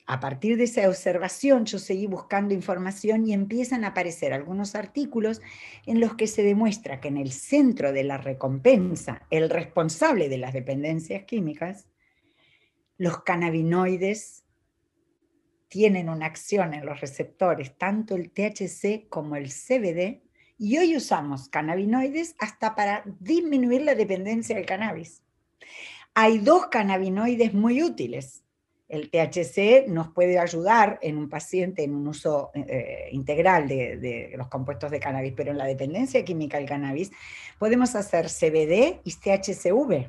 a 0.07 0.19
partir 0.19 0.57
de 0.57 0.65
esa 0.65 0.89
observación, 0.89 1.67
yo 1.67 1.79
seguí 1.79 2.07
buscando 2.07 2.55
información 2.55 3.27
y 3.27 3.35
empiezan 3.35 3.85
a 3.85 3.89
aparecer 3.89 4.33
algunos 4.33 4.75
artículos 4.75 5.43
en 5.85 6.01
los 6.01 6.15
que 6.15 6.27
se 6.27 6.43
demuestra 6.43 7.01
que 7.01 7.09
en 7.09 7.19
el 7.19 7.33
centro 7.33 7.93
de 7.93 8.05
la 8.05 8.17
recompensa, 8.17 9.27
el 9.31 9.51
responsable 9.51 10.31
de 10.31 10.39
las 10.39 10.55
dependencias 10.55 11.25
químicas, 11.25 11.87
los 12.97 13.23
cannabinoides 13.25 14.44
tienen 15.75 16.09
una 16.09 16.27
acción 16.27 16.73
en 16.73 16.87
los 16.87 17.01
receptores, 17.01 17.77
tanto 17.77 18.15
el 18.15 18.31
THC 18.31 19.09
como 19.09 19.35
el 19.35 19.49
CBD, 19.49 20.23
y 20.57 20.79
hoy 20.79 20.97
usamos 20.97 21.49
cannabinoides 21.49 22.37
hasta 22.39 22.77
para 22.77 23.03
disminuir 23.19 23.83
la 23.83 23.97
dependencia 23.97 24.55
del 24.55 24.67
cannabis. 24.67 25.25
Hay 26.15 26.39
dos 26.39 26.69
cannabinoides 26.69 27.55
muy 27.55 27.83
útiles. 27.83 28.45
El 28.89 29.11
THC 29.11 29.89
nos 29.89 30.11
puede 30.11 30.39
ayudar 30.39 31.01
en 31.03 31.19
un 31.19 31.29
paciente 31.29 31.83
en 31.83 31.97
un 31.97 32.07
uso 32.07 32.53
eh, 32.55 33.09
integral 33.11 33.67
de, 33.67 33.97
de, 33.97 34.33
los 34.37 34.47
compuestos 34.47 34.93
de 34.93 35.01
cannabis, 35.01 35.33
pero 35.37 35.51
en 35.51 35.59
la 35.59 35.65
dependencia 35.65 36.25
química 36.25 36.57
del 36.57 36.69
cannabis 36.69 37.11
podemos 37.59 37.97
hacer 37.97 38.27
CBD 38.27 39.01
y 39.03 39.13
THCV 39.13 40.09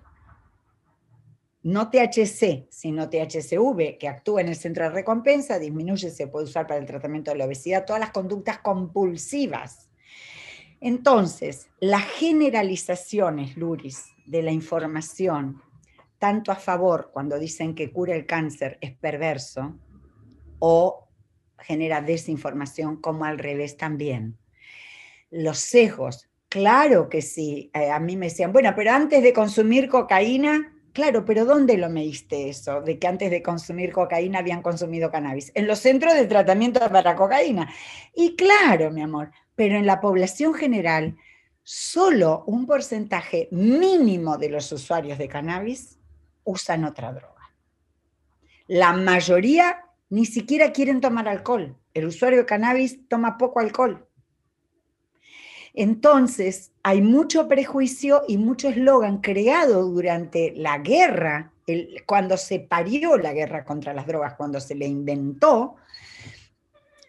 no 1.65 1.89
THC, 1.89 2.67
sino 2.69 3.09
THCV, 3.09 3.97
que 3.97 4.07
actúa 4.07 4.41
en 4.41 4.49
el 4.49 4.55
centro 4.55 4.83
de 4.83 4.91
recompensa, 4.91 5.57
disminuye, 5.57 6.11
se 6.11 6.27
puede 6.27 6.45
usar 6.45 6.67
para 6.67 6.79
el 6.79 6.85
tratamiento 6.85 7.31
de 7.31 7.37
la 7.37 7.45
obesidad, 7.45 7.85
todas 7.85 7.99
las 7.99 8.11
conductas 8.11 8.59
compulsivas. 8.59 9.89
Entonces, 10.79 11.67
las 11.79 12.03
generalizaciones, 12.03 13.57
Luris, 13.57 14.05
de 14.27 14.43
la 14.43 14.51
información, 14.51 15.59
tanto 16.19 16.51
a 16.51 16.55
favor 16.55 17.09
cuando 17.11 17.39
dicen 17.39 17.73
que 17.73 17.91
cura 17.91 18.13
el 18.13 18.27
cáncer 18.27 18.77
es 18.79 18.95
perverso, 18.95 19.75
o 20.59 21.07
genera 21.57 21.99
desinformación, 21.99 22.97
como 22.97 23.25
al 23.25 23.39
revés 23.39 23.75
también. 23.75 24.37
Los 25.31 25.57
sesgos, 25.57 26.29
claro 26.47 27.09
que 27.09 27.23
sí. 27.23 27.71
Eh, 27.73 27.89
a 27.89 27.99
mí 27.99 28.15
me 28.17 28.27
decían, 28.27 28.53
bueno, 28.53 28.71
pero 28.75 28.91
antes 28.91 29.23
de 29.23 29.33
consumir 29.33 29.89
cocaína, 29.89 30.73
Claro, 30.95 31.25
pero 31.25 31.43
¿dónde 31.43 31.77
lo 31.77 31.89
mediste 31.89 32.47
eso? 32.47 32.79
De 32.79 32.97
que 32.97 33.05
antes 33.05 33.29
de 33.29 33.43
consumir 33.43 33.91
cocaína 33.91 34.39
habían 34.39 34.61
consumido 34.61 35.11
cannabis. 35.11 35.51
En 35.53 35.67
los 35.67 35.79
centros 35.79 36.13
de 36.13 36.25
tratamiento 36.25 36.79
para 36.89 37.17
cocaína. 37.17 37.69
Y 38.15 38.37
claro, 38.37 38.91
mi 38.91 39.01
amor, 39.01 39.29
pero 39.55 39.75
en 39.75 39.85
la 39.85 39.99
población 39.99 40.53
general, 40.53 41.17
solo 41.63 42.45
un 42.47 42.65
porcentaje 42.65 43.49
mínimo 43.51 44.37
de 44.37 44.47
los 44.47 44.71
usuarios 44.71 45.17
de 45.17 45.27
cannabis 45.27 45.99
usan 46.45 46.85
otra 46.85 47.11
droga. 47.11 47.51
La 48.65 48.93
mayoría 48.93 49.83
ni 50.07 50.25
siquiera 50.25 50.71
quieren 50.71 51.01
tomar 51.01 51.27
alcohol. 51.27 51.75
El 51.93 52.05
usuario 52.05 52.39
de 52.39 52.45
cannabis 52.45 53.05
toma 53.09 53.37
poco 53.37 53.59
alcohol. 53.59 54.04
Entonces, 55.75 56.71
hay 56.83 57.01
mucho 57.01 57.47
prejuicio 57.47 58.23
y 58.27 58.37
mucho 58.37 58.69
eslogan 58.69 59.19
creado 59.19 59.83
durante 59.83 60.53
la 60.55 60.77
guerra, 60.77 61.51
cuando 62.05 62.37
se 62.37 62.59
parió 62.59 63.17
la 63.17 63.33
guerra 63.33 63.65
contra 63.65 63.93
las 63.93 64.07
drogas, 64.07 64.35
cuando 64.35 64.59
se 64.59 64.75
le 64.75 64.87
inventó, 64.87 65.75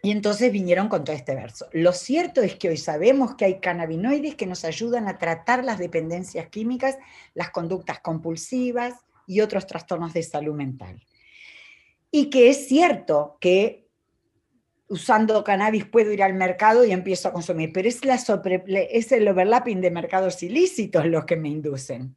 y 0.03 0.13
entonces 0.13 0.53
vinieron 0.53 0.89
con 0.89 1.03
todo 1.03 1.17
este 1.17 1.35
verso. 1.35 1.67
Lo 1.73 1.93
cierto 1.93 2.41
es 2.41 2.55
que 2.55 2.69
hoy 2.69 2.77
sabemos 2.77 3.35
que 3.35 3.45
hay 3.45 3.59
cannabinoides 3.59 4.37
que 4.37 4.47
nos 4.47 4.65
ayudan 4.65 5.09
a 5.09 5.19
tratar 5.19 5.65
las 5.65 5.79
dependencias 5.79 6.49
químicas, 6.49 6.97
las 7.35 7.51
conductas 7.51 7.99
compulsivas 8.01 8.95
y 9.27 9.41
otros 9.41 9.67
trastornos 9.67 10.13
de 10.13 10.23
salud 10.23 10.55
mental. 10.55 11.03
Y 12.13 12.31
que 12.31 12.51
es 12.51 12.69
cierto 12.69 13.37
que 13.41 13.86
usando 14.89 15.43
cannabis 15.43 15.85
puedo 15.85 16.13
ir 16.13 16.23
al 16.23 16.35
mercado 16.35 16.85
y 16.85 16.93
empiezo 16.93 17.29
a 17.29 17.33
consumir, 17.33 17.73
pero 17.73 17.89
es, 17.89 18.05
la 18.05 18.15
es 18.15 19.13
el 19.13 19.29
overlapping 19.29 19.81
de 19.81 19.91
mercados 19.91 20.43
ilícitos 20.43 21.07
los 21.07 21.25
que 21.25 21.37
me 21.37 21.49
inducen. 21.49 22.17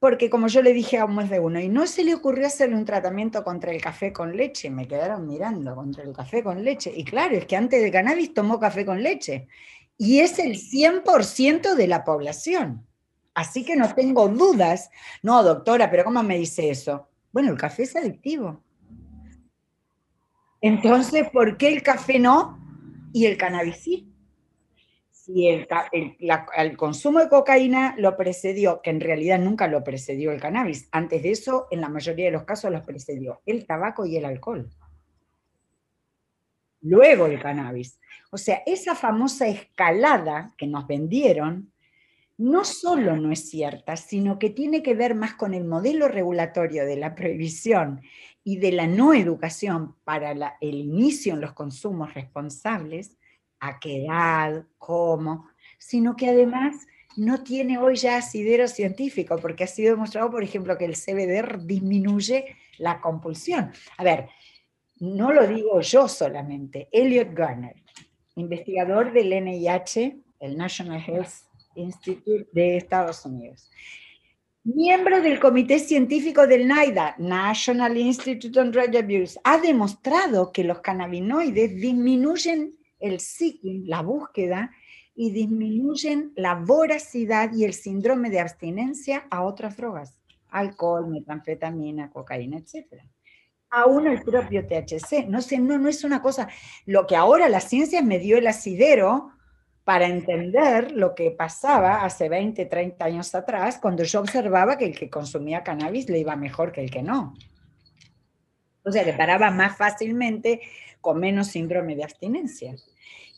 Porque 0.00 0.30
como 0.30 0.46
yo 0.46 0.62
le 0.62 0.72
dije 0.72 0.98
a 0.98 1.04
un 1.04 1.14
más 1.16 1.28
de 1.28 1.40
uno, 1.40 1.60
y 1.60 1.68
no 1.68 1.86
se 1.86 2.04
le 2.04 2.14
ocurrió 2.14 2.46
hacerle 2.46 2.76
un 2.76 2.84
tratamiento 2.84 3.42
contra 3.42 3.72
el 3.72 3.80
café 3.80 4.12
con 4.12 4.36
leche, 4.36 4.70
me 4.70 4.86
quedaron 4.86 5.26
mirando 5.26 5.74
contra 5.74 6.04
el 6.04 6.12
café 6.12 6.42
con 6.42 6.62
leche. 6.62 6.92
Y 6.94 7.04
claro, 7.04 7.34
es 7.34 7.46
que 7.46 7.56
antes 7.56 7.82
de 7.82 7.90
cannabis 7.90 8.32
tomó 8.32 8.60
café 8.60 8.86
con 8.86 9.02
leche. 9.02 9.48
Y 9.96 10.20
es 10.20 10.38
el 10.38 10.54
100% 10.56 11.74
de 11.74 11.88
la 11.88 12.04
población. 12.04 12.86
Así 13.34 13.64
que 13.64 13.74
no 13.74 13.92
tengo 13.92 14.28
dudas. 14.28 14.90
No, 15.22 15.42
doctora, 15.42 15.90
pero 15.90 16.04
¿cómo 16.04 16.22
me 16.22 16.38
dice 16.38 16.70
eso? 16.70 17.08
Bueno, 17.32 17.50
el 17.50 17.58
café 17.58 17.82
es 17.82 17.96
adictivo. 17.96 18.62
Entonces, 20.60 21.28
¿por 21.30 21.56
qué 21.56 21.68
el 21.68 21.82
café 21.82 22.18
no 22.18 22.58
y 23.12 23.26
el 23.26 23.36
cannabis 23.36 23.76
sí? 23.76 24.12
Si 25.10 25.46
el, 25.46 25.66
consumo 26.76 27.20
de 27.20 27.28
cocaína 27.28 27.94
lo 27.98 28.16
precedió, 28.16 28.80
que 28.82 28.90
en 28.90 29.00
realidad 29.00 29.38
nunca 29.38 29.68
lo 29.68 29.84
precedió 29.84 30.32
el 30.32 30.40
cannabis, 30.40 30.88
antes 30.90 31.22
de 31.22 31.32
eso, 31.32 31.66
en 31.70 31.82
la 31.82 31.90
mayoría 31.90 32.26
de 32.26 32.32
los 32.32 32.44
casos 32.44 32.72
los 32.72 32.82
precedió 32.82 33.42
el 33.44 33.66
tabaco 33.66 34.06
y 34.06 34.16
el 34.16 34.24
alcohol. 34.24 34.70
luego 36.80 37.26
el 37.26 37.40
cannabis. 37.40 38.00
O 38.30 38.38
sea, 38.38 38.62
esa 38.64 38.94
famosa 38.94 39.48
escalada 39.48 40.54
que 40.56 40.66
nos 40.66 40.86
vendieron 40.86 41.72
no 42.38 42.64
solo 42.64 43.16
no 43.16 43.32
es 43.32 43.50
cierta, 43.50 43.96
sino 43.96 44.38
que 44.38 44.48
tiene 44.50 44.82
que 44.82 44.94
ver 44.94 45.16
más 45.16 45.34
con 45.34 45.54
el 45.54 45.64
modelo 45.64 46.06
regulatorio 46.06 46.86
de 46.86 46.96
la 46.96 47.14
prohibición 47.16 48.00
y 48.48 48.56
de 48.56 48.72
la 48.72 48.86
no 48.86 49.12
educación 49.12 49.94
para 50.04 50.56
el 50.62 50.74
inicio 50.74 51.34
en 51.34 51.42
los 51.42 51.52
consumos 51.52 52.14
responsables, 52.14 53.18
a 53.60 53.78
qué 53.78 54.06
edad, 54.06 54.64
cómo, 54.78 55.50
sino 55.78 56.16
que 56.16 56.30
además 56.30 56.86
no 57.14 57.42
tiene 57.42 57.76
hoy 57.76 57.96
ya 57.96 58.16
asidero 58.16 58.66
científico, 58.66 59.36
porque 59.36 59.64
ha 59.64 59.66
sido 59.66 59.90
demostrado, 59.90 60.30
por 60.30 60.42
ejemplo, 60.42 60.78
que 60.78 60.86
el 60.86 60.94
CBD 60.94 61.66
disminuye 61.66 62.56
la 62.78 63.02
compulsión. 63.02 63.70
A 63.98 64.02
ver, 64.02 64.30
no 64.98 65.30
lo 65.30 65.46
digo 65.46 65.82
yo 65.82 66.08
solamente, 66.08 66.88
Elliot 66.90 67.34
Garner, 67.34 67.76
investigador 68.36 69.12
del 69.12 69.44
NIH, 69.44 70.22
el 70.40 70.56
National 70.56 71.04
Health 71.06 71.32
Institute 71.74 72.48
de 72.52 72.78
Estados 72.78 73.26
Unidos. 73.26 73.70
Miembro 74.74 75.22
del 75.22 75.40
comité 75.40 75.78
científico 75.78 76.46
del 76.46 76.68
NIDA, 76.68 77.14
National 77.16 77.96
Institute 77.96 78.60
on 78.60 78.70
Drug 78.70 78.94
Abuse, 78.98 79.40
ha 79.42 79.56
demostrado 79.56 80.52
que 80.52 80.62
los 80.62 80.80
cannabinoides 80.80 81.74
disminuyen 81.74 82.76
el 83.00 83.18
seeking, 83.18 83.88
la 83.88 84.02
búsqueda, 84.02 84.70
y 85.14 85.30
disminuyen 85.30 86.34
la 86.36 86.54
voracidad 86.54 87.50
y 87.54 87.64
el 87.64 87.72
síndrome 87.72 88.28
de 88.28 88.40
abstinencia 88.40 89.26
a 89.30 89.42
otras 89.42 89.74
drogas, 89.78 90.18
alcohol, 90.50 91.08
metanfetamina, 91.08 92.10
cocaína, 92.10 92.58
etc. 92.58 93.02
Aún 93.70 94.06
el 94.06 94.20
propio 94.20 94.66
THC, 94.66 95.28
no, 95.28 95.40
sé, 95.40 95.60
no, 95.60 95.78
no 95.78 95.88
es 95.88 96.04
una 96.04 96.20
cosa, 96.20 96.46
lo 96.84 97.06
que 97.06 97.16
ahora 97.16 97.48
la 97.48 97.60
ciencia 97.60 98.02
me 98.02 98.18
dio 98.18 98.36
el 98.36 98.46
asidero 98.46 99.30
para 99.88 100.06
entender 100.06 100.92
lo 100.92 101.14
que 101.14 101.30
pasaba 101.30 102.04
hace 102.04 102.28
20, 102.28 102.66
30 102.66 103.02
años 103.02 103.34
atrás, 103.34 103.78
cuando 103.80 104.04
yo 104.04 104.20
observaba 104.20 104.76
que 104.76 104.84
el 104.84 104.98
que 104.98 105.08
consumía 105.08 105.62
cannabis 105.62 106.10
le 106.10 106.18
iba 106.18 106.36
mejor 106.36 106.72
que 106.72 106.82
el 106.82 106.90
que 106.90 107.02
no. 107.02 107.32
O 108.84 108.92
sea, 108.92 109.02
le 109.02 109.14
paraba 109.14 109.50
más 109.50 109.78
fácilmente 109.78 110.60
con 111.00 111.18
menos 111.18 111.46
síndrome 111.46 111.96
de 111.96 112.04
abstinencia. 112.04 112.76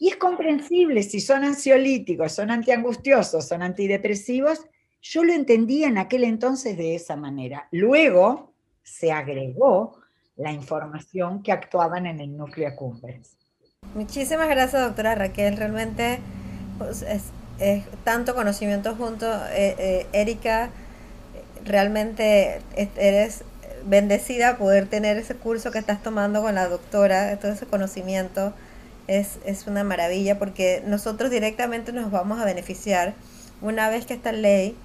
Y 0.00 0.08
es 0.08 0.16
comprensible 0.16 1.04
si 1.04 1.20
son 1.20 1.44
ansiolíticos, 1.44 2.32
son 2.32 2.50
antiangustiosos, 2.50 3.46
son 3.46 3.62
antidepresivos. 3.62 4.66
Yo 5.00 5.22
lo 5.22 5.32
entendía 5.32 5.86
en 5.86 5.98
aquel 5.98 6.24
entonces 6.24 6.76
de 6.76 6.96
esa 6.96 7.14
manera. 7.14 7.68
Luego 7.70 8.54
se 8.82 9.12
agregó 9.12 10.00
la 10.34 10.50
información 10.50 11.44
que 11.44 11.52
actuaban 11.52 12.06
en 12.06 12.18
el 12.18 12.36
núcleo 12.36 12.66
accumbens. 12.66 13.39
Muchísimas 13.94 14.48
gracias, 14.48 14.82
doctora 14.82 15.16
Raquel. 15.16 15.56
Realmente 15.56 16.20
pues, 16.78 17.02
es, 17.02 17.82
tanto 18.04 18.36
conocimiento 18.36 18.94
junto. 18.94 19.26
Eh, 19.50 19.74
eh, 19.78 20.06
Erika, 20.12 20.70
realmente 21.64 22.60
eres 22.76 23.42
bendecida 23.84 24.58
poder 24.58 24.86
tener 24.86 25.16
ese 25.16 25.34
curso 25.34 25.72
que 25.72 25.78
estás 25.78 26.02
tomando 26.02 26.40
con 26.40 26.54
la 26.54 26.68
doctora, 26.68 27.36
todo 27.38 27.50
ese 27.50 27.66
conocimiento 27.66 28.52
es, 29.08 29.38
una 29.66 29.82
maravilla 29.82 30.38
porque 30.38 30.82
nosotros 30.86 31.30
directamente 31.30 31.92
nos 31.92 32.12
vamos 32.12 32.40
a 32.40 32.44
beneficiar 32.44 33.14
una 33.60 33.88
vez 33.88 34.06
que 34.06 34.14
esta 34.14 34.30
ley 34.30 34.76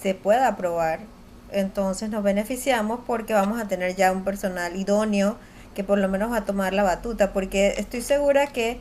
se 0.00 0.14
pueda 0.14 0.48
aprobar. 0.48 1.00
Entonces 1.52 2.08
nos 2.08 2.22
beneficiamos 2.22 3.00
porque 3.06 3.34
vamos 3.34 3.60
a 3.60 3.68
tener 3.68 3.96
ya 3.96 4.12
un 4.12 4.24
personal 4.24 4.74
idóneo 4.76 5.36
que 5.76 5.84
por 5.84 5.98
lo 5.98 6.08
menos 6.08 6.32
va 6.32 6.38
a 6.38 6.44
tomar 6.46 6.72
la 6.72 6.82
batuta, 6.82 7.34
porque 7.34 7.74
estoy 7.76 8.00
segura 8.00 8.46
que 8.46 8.78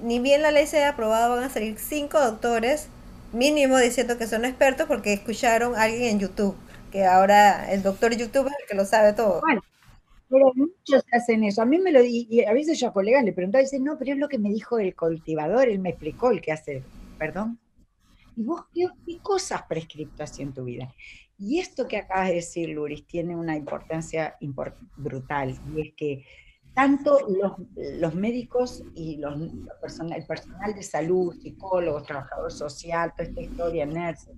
ni 0.00 0.20
bien 0.20 0.42
la 0.42 0.52
ley 0.52 0.66
sea 0.66 0.90
aprobada 0.90 1.28
van 1.28 1.42
a 1.42 1.50
salir 1.50 1.76
cinco 1.76 2.20
doctores 2.20 2.88
mínimo 3.32 3.76
diciendo 3.78 4.16
que 4.16 4.28
son 4.28 4.44
expertos 4.44 4.86
porque 4.86 5.12
escucharon 5.12 5.74
a 5.74 5.82
alguien 5.82 6.04
en 6.04 6.20
YouTube, 6.20 6.54
que 6.92 7.04
ahora 7.04 7.72
el 7.72 7.82
doctor 7.82 8.16
YouTube 8.16 8.46
es 8.46 8.54
el 8.60 8.68
que 8.68 8.76
lo 8.76 8.84
sabe 8.84 9.12
todo. 9.12 9.42
Pero 10.28 10.52
muchos 10.54 11.04
hacen 11.12 11.42
eso. 11.42 11.62
A 11.62 11.66
mí 11.66 11.78
me 11.78 11.90
lo 11.90 12.02
y 12.04 12.44
a 12.44 12.52
veces 12.52 12.78
yo 12.78 12.88
a 12.88 12.92
colegas 12.92 13.24
le 13.24 13.32
preguntaba 13.32 13.62
y 13.62 13.64
dicen, 13.64 13.82
no, 13.82 13.98
pero 13.98 14.12
es 14.12 14.18
lo 14.18 14.28
que 14.28 14.38
me 14.38 14.50
dijo 14.50 14.78
el 14.78 14.94
cultivador, 14.94 15.68
él 15.68 15.80
me 15.80 15.90
explicó 15.90 16.30
el 16.30 16.40
que 16.40 16.52
hace, 16.52 16.84
perdón. 17.18 17.58
¿Y 18.36 18.44
vos 18.44 18.66
qué, 18.72 18.86
qué 19.04 19.18
cosas 19.18 19.62
prescripto 19.68 20.22
así 20.22 20.42
en 20.42 20.52
tu 20.52 20.64
vida? 20.64 20.94
Y 21.38 21.58
esto 21.58 21.86
que 21.86 21.98
acabas 21.98 22.28
de 22.28 22.34
decir, 22.36 22.70
Luris, 22.70 23.06
tiene 23.06 23.36
una 23.36 23.56
importancia 23.56 24.36
brutal, 24.96 25.58
y 25.74 25.80
es 25.80 25.94
que 25.94 26.24
tanto 26.76 27.18
los, 27.78 28.14
médicos 28.14 28.82
y 28.94 29.16
los, 29.16 29.34
personal, 29.80 30.18
el 30.18 30.26
personal 30.26 30.74
de 30.74 30.82
salud, 30.82 31.34
psicólogos, 31.40 32.04
trabajadores 32.04 32.52
social, 32.52 33.12
toda 33.16 33.30
esta 33.30 33.40
historia, 33.40 33.86
nerds, 33.86 34.28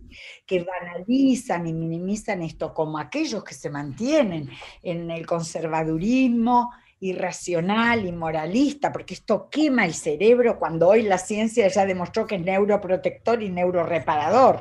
que 0.47 0.65
banalizan 0.65 1.67
y 1.67 1.73
minimizan 1.73 2.43
esto 2.43 2.73
como 2.73 2.99
aquellos 2.99 3.43
que 3.43 3.55
se 3.55 3.71
mantienen 3.71 4.49
en 4.85 5.11
el 5.11 5.27
conservadurismo 5.27 6.71
irracional 7.01 8.07
y 8.07 8.13
moralista, 8.13 8.93
porque 8.93 9.15
esto 9.15 9.49
quema 9.51 9.85
el 9.85 9.95
cerebro 9.95 10.61
cuando 10.61 10.89
hoy 10.89 11.03
la 11.03 11.19
ciencia 11.19 11.67
ya 11.67 11.87
demostró 11.87 12.25
que 12.25 12.37
es 12.37 12.43
neuroprotector 12.43 13.43
y 13.43 13.51
neuroreparador 13.51 14.61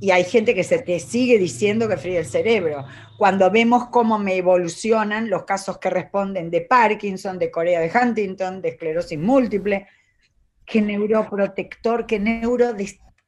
y 0.00 0.10
hay 0.10 0.24
gente 0.24 0.54
que 0.54 0.64
se 0.64 0.78
te 0.78 1.00
sigue 1.00 1.38
diciendo 1.38 1.88
que 1.88 1.96
fríe 1.96 2.18
el 2.18 2.26
cerebro. 2.26 2.84
Cuando 3.16 3.50
vemos 3.50 3.88
cómo 3.88 4.18
me 4.18 4.36
evolucionan 4.36 5.28
los 5.28 5.44
casos 5.44 5.78
que 5.78 5.90
responden 5.90 6.50
de 6.50 6.60
Parkinson, 6.60 7.38
de 7.38 7.50
Corea 7.50 7.80
de 7.80 7.90
Huntington, 7.90 8.62
de 8.62 8.68
esclerosis 8.70 9.18
múltiple, 9.18 9.86
qué 10.64 10.82
neuroprotector, 10.82 12.06
qué 12.06 12.20
neuro, 12.20 12.74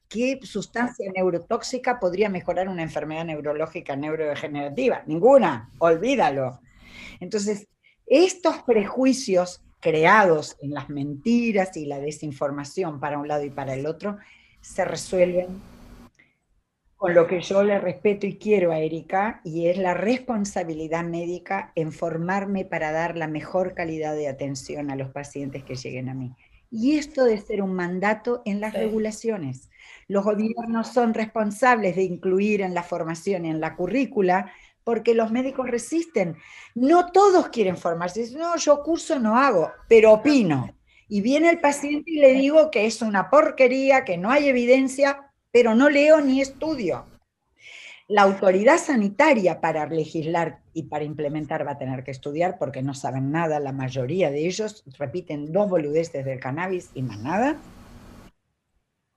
qué 0.08 0.38
sustancia 0.42 1.10
neurotóxica 1.12 1.98
podría 1.98 2.28
mejorar 2.28 2.68
una 2.68 2.82
enfermedad 2.82 3.24
neurológica 3.24 3.96
neurodegenerativa. 3.96 5.02
Ninguna, 5.06 5.70
olvídalo. 5.78 6.60
Entonces, 7.18 7.66
estos 8.06 8.62
prejuicios 8.62 9.62
creados 9.80 10.56
en 10.60 10.74
las 10.74 10.88
mentiras 10.88 11.76
y 11.76 11.86
la 11.86 11.98
desinformación 11.98 13.00
para 13.00 13.18
un 13.18 13.26
lado 13.26 13.44
y 13.44 13.50
para 13.50 13.74
el 13.74 13.86
otro 13.86 14.18
se 14.60 14.84
resuelven 14.84 15.46
con 17.00 17.14
lo 17.14 17.26
que 17.26 17.40
yo 17.40 17.62
le 17.62 17.78
respeto 17.78 18.26
y 18.26 18.36
quiero 18.36 18.72
a 18.72 18.78
Erika, 18.78 19.40
y 19.42 19.68
es 19.68 19.78
la 19.78 19.94
responsabilidad 19.94 21.02
médica 21.02 21.72
en 21.74 21.92
formarme 21.92 22.66
para 22.66 22.92
dar 22.92 23.16
la 23.16 23.26
mejor 23.26 23.72
calidad 23.72 24.14
de 24.14 24.28
atención 24.28 24.90
a 24.90 24.96
los 24.96 25.08
pacientes 25.08 25.64
que 25.64 25.76
lleguen 25.76 26.10
a 26.10 26.14
mí. 26.14 26.36
Y 26.70 26.98
esto 26.98 27.24
de 27.24 27.38
ser 27.38 27.62
un 27.62 27.72
mandato 27.72 28.42
en 28.44 28.60
las 28.60 28.74
regulaciones. 28.74 29.70
Los 30.08 30.24
gobiernos 30.24 30.88
son 30.88 31.14
responsables 31.14 31.96
de 31.96 32.02
incluir 32.02 32.60
en 32.60 32.74
la 32.74 32.82
formación 32.82 33.46
y 33.46 33.48
en 33.48 33.62
la 33.62 33.76
currícula 33.76 34.52
porque 34.84 35.14
los 35.14 35.32
médicos 35.32 35.70
resisten. 35.70 36.36
No 36.74 37.12
todos 37.12 37.48
quieren 37.48 37.78
formarse. 37.78 38.30
No, 38.36 38.58
yo 38.58 38.82
curso 38.82 39.18
no 39.18 39.38
hago, 39.38 39.72
pero 39.88 40.12
opino. 40.12 40.76
Y 41.08 41.22
viene 41.22 41.48
el 41.48 41.60
paciente 41.60 42.10
y 42.10 42.20
le 42.20 42.34
digo 42.34 42.70
que 42.70 42.84
es 42.84 43.00
una 43.00 43.30
porquería, 43.30 44.04
que 44.04 44.18
no 44.18 44.30
hay 44.30 44.48
evidencia, 44.48 45.29
pero 45.52 45.74
no 45.74 45.90
leo 45.90 46.20
ni 46.20 46.40
estudio. 46.40 47.06
La 48.08 48.22
autoridad 48.22 48.78
sanitaria 48.78 49.60
para 49.60 49.86
legislar 49.86 50.60
y 50.72 50.84
para 50.84 51.04
implementar 51.04 51.66
va 51.66 51.72
a 51.72 51.78
tener 51.78 52.02
que 52.02 52.10
estudiar 52.10 52.58
porque 52.58 52.82
no 52.82 52.92
saben 52.92 53.30
nada, 53.30 53.60
la 53.60 53.72
mayoría 53.72 54.30
de 54.30 54.46
ellos 54.46 54.84
repiten 54.98 55.52
dos 55.52 55.70
boludeces 55.70 56.24
del 56.24 56.40
cannabis 56.40 56.90
y 56.94 57.02
más 57.02 57.20
nada, 57.20 57.56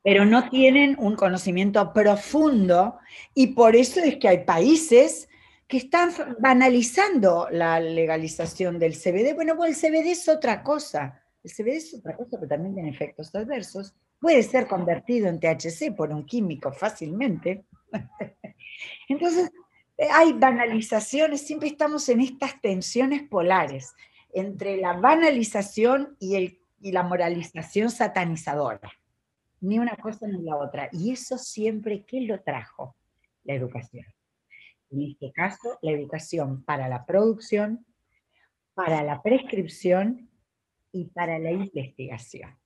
pero 0.03 0.25
no 0.25 0.49
tienen 0.49 0.95
un 0.99 1.15
conocimiento 1.15 1.93
profundo 1.93 2.99
y 3.33 3.47
por 3.47 3.75
eso 3.75 4.01
es 4.01 4.17
que 4.17 4.27
hay 4.27 4.43
países 4.43 5.29
que 5.67 5.77
están 5.77 6.11
banalizando 6.39 7.47
la 7.49 7.79
legalización 7.79 8.77
del 8.77 8.93
CBD. 8.93 9.33
Bueno, 9.33 9.55
pues 9.55 9.81
el 9.81 9.91
CBD 9.91 10.11
es 10.11 10.27
otra 10.27 10.61
cosa. 10.61 11.23
El 11.41 11.51
CBD 11.51 11.77
es 11.77 11.93
otra 11.95 12.15
cosa, 12.15 12.31
pero 12.37 12.47
también 12.47 12.75
tiene 12.75 12.89
efectos 12.89 13.33
adversos 13.33 13.95
puede 14.23 14.41
ser 14.41 14.67
convertido 14.69 15.27
en 15.27 15.37
THC 15.37 15.93
por 15.93 16.09
un 16.13 16.25
químico 16.25 16.71
fácilmente. 16.71 17.65
Entonces, 19.09 19.51
eh, 19.97 20.07
hay 20.09 20.31
banalizaciones, 20.31 21.45
siempre 21.45 21.67
estamos 21.67 22.07
en 22.07 22.21
estas 22.21 22.61
tensiones 22.61 23.23
polares 23.23 23.93
entre 24.33 24.77
la 24.77 24.93
banalización 24.93 26.15
y, 26.21 26.57
la 26.79 27.03
moralización 27.03 27.91
satanizadora. 27.91 28.93
Ni 29.59 29.77
una 29.77 29.97
cosa 29.97 30.25
ni 30.25 30.41
la 30.41 30.55
otra. 30.55 30.87
Y 30.93 31.11
eso 31.11 31.37
siempre, 31.37 32.05
¿qué 32.05 32.21
lo 32.21 32.41
trajo? 32.41 32.95
La 33.43 33.55
educación. 33.55 34.05
En 34.89 35.01
este 35.01 35.33
caso, 35.33 35.79
la 35.81 35.91
educación 35.91 36.63
para 36.63 36.87
la 36.87 37.05
producción, 37.05 37.85
para 38.73 39.03
la 39.03 39.21
prescripción 39.21 40.29
y 40.93 41.07
para 41.07 41.39
la 41.39 41.51
investigación. 41.51 42.62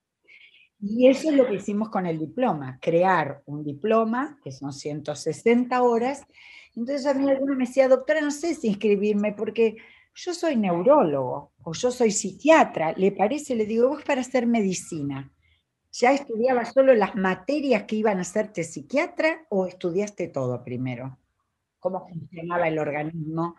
Y 0.79 1.07
eso 1.07 1.29
es 1.29 1.35
lo 1.35 1.47
que 1.47 1.55
hicimos 1.55 1.89
con 1.89 2.05
el 2.05 2.19
diploma, 2.19 2.77
crear 2.81 3.41
un 3.45 3.63
diploma, 3.63 4.39
que 4.43 4.51
son 4.51 4.71
160 4.73 5.81
horas. 5.81 6.25
Entonces 6.75 7.05
a 7.07 7.13
mí 7.15 7.29
alguno 7.29 7.55
me 7.55 7.65
decía, 7.65 7.87
doctora, 7.87 8.21
no 8.21 8.31
sé 8.31 8.53
si 8.53 8.67
inscribirme, 8.67 9.33
porque 9.33 9.77
yo 10.13 10.33
soy 10.33 10.55
neurólogo 10.55 11.53
o 11.63 11.73
yo 11.73 11.91
soy 11.91 12.11
psiquiatra, 12.11 12.93
¿le 12.93 13.11
parece? 13.11 13.55
Le 13.55 13.65
digo, 13.65 13.89
vos 13.89 14.03
para 14.03 14.21
hacer 14.21 14.45
medicina, 14.45 15.31
¿ya 15.91 16.11
estudiabas 16.13 16.73
solo 16.73 16.93
las 16.93 17.15
materias 17.15 17.83
que 17.83 17.95
iban 17.95 18.19
a 18.19 18.21
hacerte 18.21 18.63
psiquiatra 18.63 19.45
o 19.49 19.65
estudiaste 19.65 20.27
todo 20.27 20.63
primero? 20.63 21.17
¿Cómo 21.79 22.07
funcionaba 22.07 22.67
el 22.67 22.79
organismo? 22.79 23.55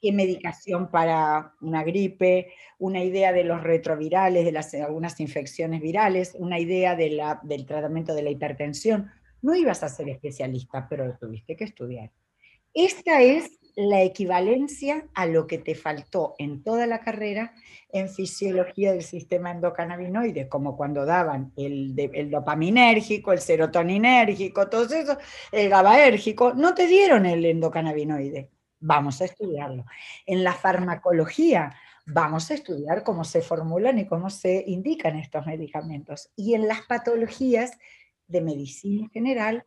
¿Qué 0.00 0.12
medicación 0.12 0.90
para 0.90 1.54
una 1.60 1.82
gripe? 1.82 2.52
Una 2.78 3.02
idea 3.02 3.32
de 3.32 3.42
los 3.44 3.62
retrovirales, 3.62 4.44
de 4.44 4.52
las, 4.52 4.72
algunas 4.74 5.18
infecciones 5.18 5.80
virales, 5.80 6.36
una 6.38 6.60
idea 6.60 6.94
del 6.94 7.66
tratamiento 7.66 8.14
de 8.14 8.22
la 8.22 8.30
hipertensión. 8.30 9.10
No 9.42 9.54
ibas 9.54 9.82
a 9.82 9.88
ser 9.88 10.08
especialista, 10.08 10.86
pero 10.88 11.06
lo 11.06 11.16
tuviste 11.16 11.56
que 11.56 11.64
estudiar. 11.64 12.12
Esta 12.74 13.22
es 13.22 13.58
la 13.74 14.02
equivalencia 14.02 15.06
a 15.14 15.26
lo 15.26 15.46
que 15.46 15.58
te 15.58 15.74
faltó 15.74 16.34
en 16.38 16.64
toda 16.64 16.86
la 16.86 17.00
carrera 17.00 17.54
en 17.90 18.08
fisiología 18.08 18.92
del 18.92 19.02
sistema 19.02 19.52
endocannabinoide, 19.52 20.48
como 20.48 20.76
cuando 20.76 21.04
daban 21.06 21.52
el, 21.56 21.94
el 21.96 22.30
dopaminérgico, 22.30 23.32
el 23.32 23.38
serotoninérgico, 23.38 24.68
todo 24.68 24.92
eso, 24.94 25.16
el 25.52 25.68
GABAérgico, 25.68 26.54
no 26.54 26.74
te 26.74 26.88
dieron 26.88 27.24
el 27.24 27.44
endocannabinoide. 27.44 28.50
Vamos 28.80 29.20
a 29.20 29.24
estudiarlo. 29.24 29.84
En 30.26 30.44
la 30.44 30.52
farmacología, 30.52 31.74
vamos 32.06 32.50
a 32.50 32.54
estudiar 32.54 33.02
cómo 33.02 33.24
se 33.24 33.42
formulan 33.42 33.98
y 33.98 34.06
cómo 34.06 34.30
se 34.30 34.64
indican 34.66 35.16
estos 35.16 35.46
medicamentos. 35.46 36.30
Y 36.36 36.54
en 36.54 36.68
las 36.68 36.82
patologías 36.82 37.78
de 38.26 38.40
medicina 38.40 39.08
general, 39.08 39.64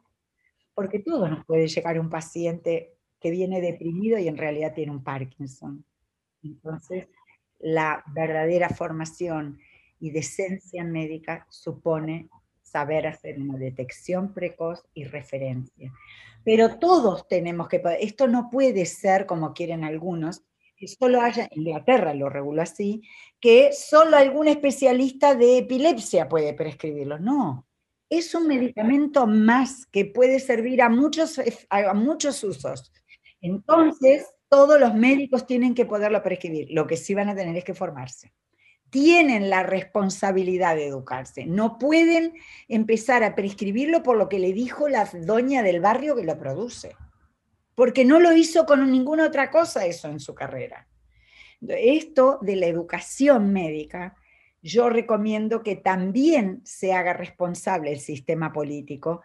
porque 0.74 1.00
todo 1.00 1.28
nos 1.28 1.46
puede 1.46 1.68
llegar 1.68 2.00
un 2.00 2.10
paciente 2.10 2.96
que 3.20 3.32
viene 3.32 3.62
deprimido 3.62 4.18
y 4.18 4.28
en 4.28 4.38
realidad 4.38 4.74
tiene 4.74 4.92
un 4.92 5.04
Parkinson. 5.04 5.86
Entonces, 6.44 7.08
la 7.60 8.04
verdadera 8.08 8.70
formación 8.70 9.60
y 10.00 10.10
decencia 10.10 10.84
médica 10.84 11.46
supone 11.50 12.30
saber 12.72 13.08
hacer 13.08 13.40
una 13.40 13.58
detección 13.58 14.34
precoz 14.34 14.84
y 14.94 15.04
referencia. 15.04 15.92
Pero 16.44 16.80
todos 16.80 17.28
tenemos 17.28 17.68
que 17.68 17.80
poder, 17.80 18.00
esto 18.02 18.28
no 18.28 18.50
puede 18.50 18.86
ser 18.86 19.26
como 19.26 19.54
quieren 19.54 19.84
algunos, 19.84 20.44
que 20.76 20.88
solo 20.88 21.22
haya, 21.22 21.48
Inglaterra 21.52 22.14
lo 22.14 22.30
reguló 22.30 22.62
así, 22.62 23.04
que 23.40 23.72
solo 23.74 24.18
algún 24.18 24.48
especialista 24.48 25.36
de 25.36 25.60
epilepsia 25.60 26.28
puede 26.28 26.54
prescribirlo. 26.54 27.20
No, 27.20 27.68
es 28.10 28.34
un 28.34 28.48
medicamento 28.48 29.28
más 29.28 29.86
que 29.86 30.06
puede 30.06 30.40
servir 30.40 30.82
a 30.82 30.90
muchos, 30.90 31.40
a 31.70 31.94
muchos 31.94 32.44
usos. 32.44 32.92
Entonces, 33.42 34.26
todos 34.50 34.80
los 34.80 34.94
médicos 34.94 35.46
tienen 35.46 35.74
que 35.74 35.86
poderlo 35.86 36.22
prescribir. 36.22 36.68
Lo 36.72 36.88
que 36.88 36.98
sí 36.98 37.14
van 37.14 37.30
a 37.30 37.36
tener 37.36 37.56
es 37.56 37.64
que 37.64 37.74
formarse. 37.74 38.34
Tienen 38.92 39.50
la 39.50 39.64
responsabilidad 39.64 40.76
de 40.76 40.86
educarse. 40.86 41.48
No 41.48 41.80
pueden 41.80 42.34
empezar 42.68 43.24
a 43.24 43.34
prescribirlo 43.34 44.04
por 44.04 44.18
lo 44.18 44.30
que 44.30 44.38
le 44.38 44.54
dijo 44.54 44.88
la 44.88 45.10
doña 45.12 45.64
del 45.64 45.82
barrio 45.82 46.16
que 46.16 46.24
lo 46.24 46.38
produce. 46.38 46.96
Porque 47.74 48.06
no 48.06 48.20
lo 48.20 48.34
hizo 48.34 48.68
con 48.68 48.92
ninguna 48.92 49.26
otra 49.26 49.50
cosa 49.50 49.88
eso 49.88 50.08
en 50.10 50.20
su 50.20 50.36
carrera. 50.36 50.88
Esto 51.68 52.38
de 52.42 52.56
la 52.58 52.68
educación 52.68 53.52
médica, 53.52 54.16
yo 54.62 54.90
recomiendo 54.90 55.64
que 55.64 55.76
también 55.76 56.62
se 56.64 56.94
haga 56.94 57.14
responsable 57.14 57.92
el 57.92 58.00
sistema 58.00 58.54
político 58.54 59.22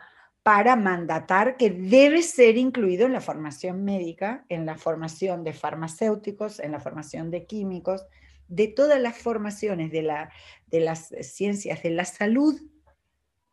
para 0.47 0.77
mandatar 0.77 1.57
que 1.57 1.71
debe 1.71 2.23
ser 2.23 2.57
incluido 2.57 3.05
en 3.05 3.13
la 3.13 3.21
formación 3.21 3.83
médica, 3.83 4.45
en 4.49 4.65
la 4.65 4.77
formación 4.77 5.43
de 5.43 5.53
farmacéuticos, 5.53 6.61
en 6.61 6.71
la 6.71 6.79
formación 6.79 7.33
de 7.33 7.47
químicos, 7.47 8.07
de 8.49 8.69
todas 8.69 9.01
las 9.01 9.17
formaciones 9.17 9.91
de, 9.91 10.03
la, 10.03 10.31
de 10.67 10.81
las 10.81 11.09
ciencias 11.23 11.83
de 11.83 11.91
la 11.91 12.05
salud 12.05 12.61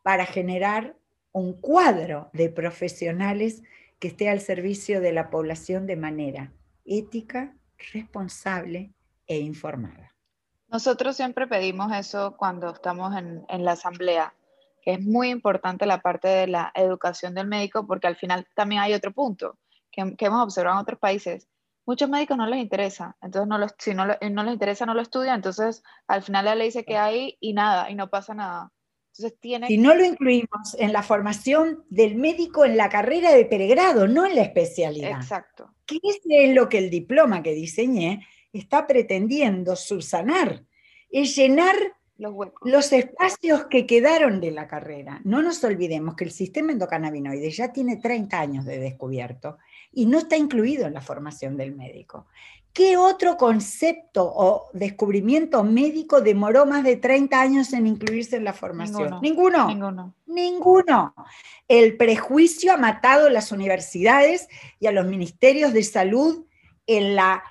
para 0.02 0.26
generar 0.26 0.96
un 1.32 1.52
cuadro 1.60 2.30
de 2.32 2.48
profesionales 2.48 3.62
que 3.98 4.08
esté 4.08 4.28
al 4.28 4.40
servicio 4.40 5.00
de 5.00 5.12
la 5.12 5.30
población 5.30 5.86
de 5.86 5.96
manera 5.96 6.52
ética, 6.84 7.56
responsable 7.92 8.92
e 9.26 9.38
informada. 9.38 10.14
Nosotros 10.68 11.16
siempre 11.16 11.46
pedimos 11.46 11.92
eso 11.96 12.36
cuando 12.36 12.70
estamos 12.70 13.16
en, 13.16 13.44
en 13.48 13.64
la 13.64 13.72
asamblea, 13.72 14.34
que 14.82 14.94
es 14.94 15.00
muy 15.00 15.30
importante 15.30 15.86
la 15.86 16.00
parte 16.00 16.28
de 16.28 16.46
la 16.46 16.72
educación 16.74 17.34
del 17.34 17.46
médico, 17.46 17.86
porque 17.86 18.06
al 18.06 18.16
final 18.16 18.46
también 18.54 18.82
hay 18.82 18.92
otro 18.92 19.12
punto 19.12 19.56
que, 19.94 20.26
hemos 20.26 20.42
observado 20.42 20.76
en 20.76 20.82
otros 20.82 20.98
países. 20.98 21.48
Muchos 21.86 22.08
médicos 22.08 22.36
no 22.36 22.46
les 22.46 22.60
interesa, 22.60 23.16
entonces 23.20 23.48
no 23.48 23.58
los, 23.58 23.74
si 23.78 23.94
no, 23.94 24.06
no 24.06 24.42
les 24.44 24.52
interesa 24.52 24.86
no 24.86 24.94
lo 24.94 25.02
estudian, 25.02 25.36
entonces 25.36 25.82
al 26.06 26.22
final 26.22 26.46
la 26.46 26.54
ley 26.54 26.68
dice 26.68 26.84
que 26.84 26.96
hay 26.96 27.36
y 27.40 27.52
nada, 27.52 27.90
y 27.90 27.94
no 27.94 28.08
pasa 28.08 28.34
nada. 28.34 28.72
Entonces 29.16 29.38
tiene... 29.38 29.68
Si 29.68 29.78
no 29.78 29.94
lo 29.94 30.04
incluimos 30.04 30.74
en 30.78 30.92
la 30.92 31.02
formación 31.02 31.84
del 31.88 32.16
médico 32.16 32.64
en 32.64 32.76
la 32.76 32.88
carrera 32.88 33.32
de 33.32 33.44
pregrado, 33.44 34.08
no 34.08 34.26
en 34.26 34.34
la 34.34 34.42
especialidad. 34.42 35.20
Exacto. 35.20 35.74
¿Qué 35.86 36.00
es 36.02 36.20
lo 36.54 36.68
que 36.68 36.78
el 36.78 36.90
diploma 36.90 37.42
que 37.42 37.54
diseñé 37.54 38.26
está 38.52 38.86
pretendiendo 38.86 39.76
subsanar? 39.76 40.64
Es 41.10 41.36
llenar 41.36 41.76
los, 42.16 42.92
espacios 42.92 43.66
que 43.66 43.86
quedaron 43.86 44.40
de 44.40 44.50
la 44.50 44.68
carrera. 44.68 45.20
No 45.24 45.42
nos 45.42 45.62
olvidemos 45.64 46.14
que 46.14 46.24
el 46.24 46.30
sistema 46.30 46.72
endocannabinoide 46.72 47.50
ya 47.50 47.72
tiene 47.72 47.96
30 47.96 48.40
años 48.40 48.64
de 48.64 48.78
descubierto 48.78 49.58
y 49.94 50.06
no 50.06 50.18
está 50.18 50.36
incluido 50.36 50.86
en 50.86 50.94
la 50.94 51.00
formación 51.00 51.56
del 51.56 51.74
médico. 51.74 52.26
¿Qué 52.72 52.96
otro 52.96 53.36
concepto 53.36 54.24
o 54.24 54.68
descubrimiento 54.72 55.62
médico 55.62 56.20
demoró 56.20 56.66
más 56.66 56.82
de 56.82 56.96
30 56.96 57.40
años 57.40 57.72
en 57.72 57.86
incluirse 57.86 58.36
en 58.36 58.44
la 58.44 58.52
formación? 58.52 59.20
Ninguno. 59.22 59.68
Ninguno. 59.68 60.14
Ninguno. 60.26 61.14
El 61.68 61.96
prejuicio 61.96 62.72
ha 62.72 62.76
matado 62.76 63.28
a 63.28 63.30
las 63.30 63.52
universidades 63.52 64.48
y 64.80 64.88
a 64.88 64.92
los 64.92 65.06
ministerios 65.06 65.72
de 65.72 65.84
salud 65.84 66.46
en 66.86 67.14
la 67.14 67.44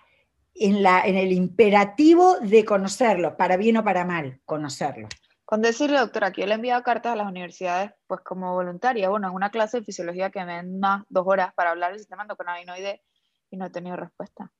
en, 0.56 0.84
la, 0.84 1.01
en 1.06 1.15
el 1.15 1.32
imperativo 1.32 2.38
de 2.39 2.63
conocerlo, 2.63 3.38
para 3.38 3.58
bien 3.58 3.77
o 3.77 3.84
para 3.84 4.06
mal, 4.06 4.39
conocerlo. 4.45 5.08
Con 5.53 5.61
decirle, 5.61 5.99
doctora, 5.99 6.31
que 6.31 6.41
yo 6.41 6.47
le 6.47 6.53
he 6.53 6.55
enviado 6.55 6.81
cartas 6.81 7.13
a 7.13 7.15
las 7.15 7.27
universidades, 7.27 7.91
pues 8.07 8.21
como 8.21 8.55
voluntaria, 8.55 9.07
bueno, 9.09 9.27
en 9.27 9.35
una 9.35 9.51
clase 9.51 9.77
de 9.77 9.85
fisiología 9.85 10.31
que 10.31 10.43
me 10.43 10.63
más 10.63 11.03
dos 11.09 11.27
horas 11.27 11.53
para 11.53 11.69
hablar 11.69 11.91
del 11.91 11.99
sistema 11.99 12.23
endocannabinoide 12.23 13.03
y 13.51 13.57
no 13.57 13.67
he 13.67 13.69
tenido 13.69 13.95
respuesta. 13.95 14.51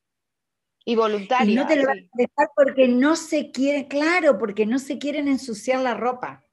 Y 0.86 0.96
voluntaria. 0.96 1.52
Y 1.52 1.56
no 1.56 1.66
te 1.66 1.78
lo 1.78 1.88
van 1.88 1.98
a 1.98 2.10
dejar 2.14 2.48
porque 2.56 2.88
no 2.88 3.16
se 3.16 3.50
quiere, 3.50 3.88
claro, 3.88 4.38
porque 4.38 4.68
no 4.68 4.78
se 4.78 5.00
quieren 5.00 5.28
ensuciar 5.28 5.80
la 5.80 5.96
ropa, 5.96 6.44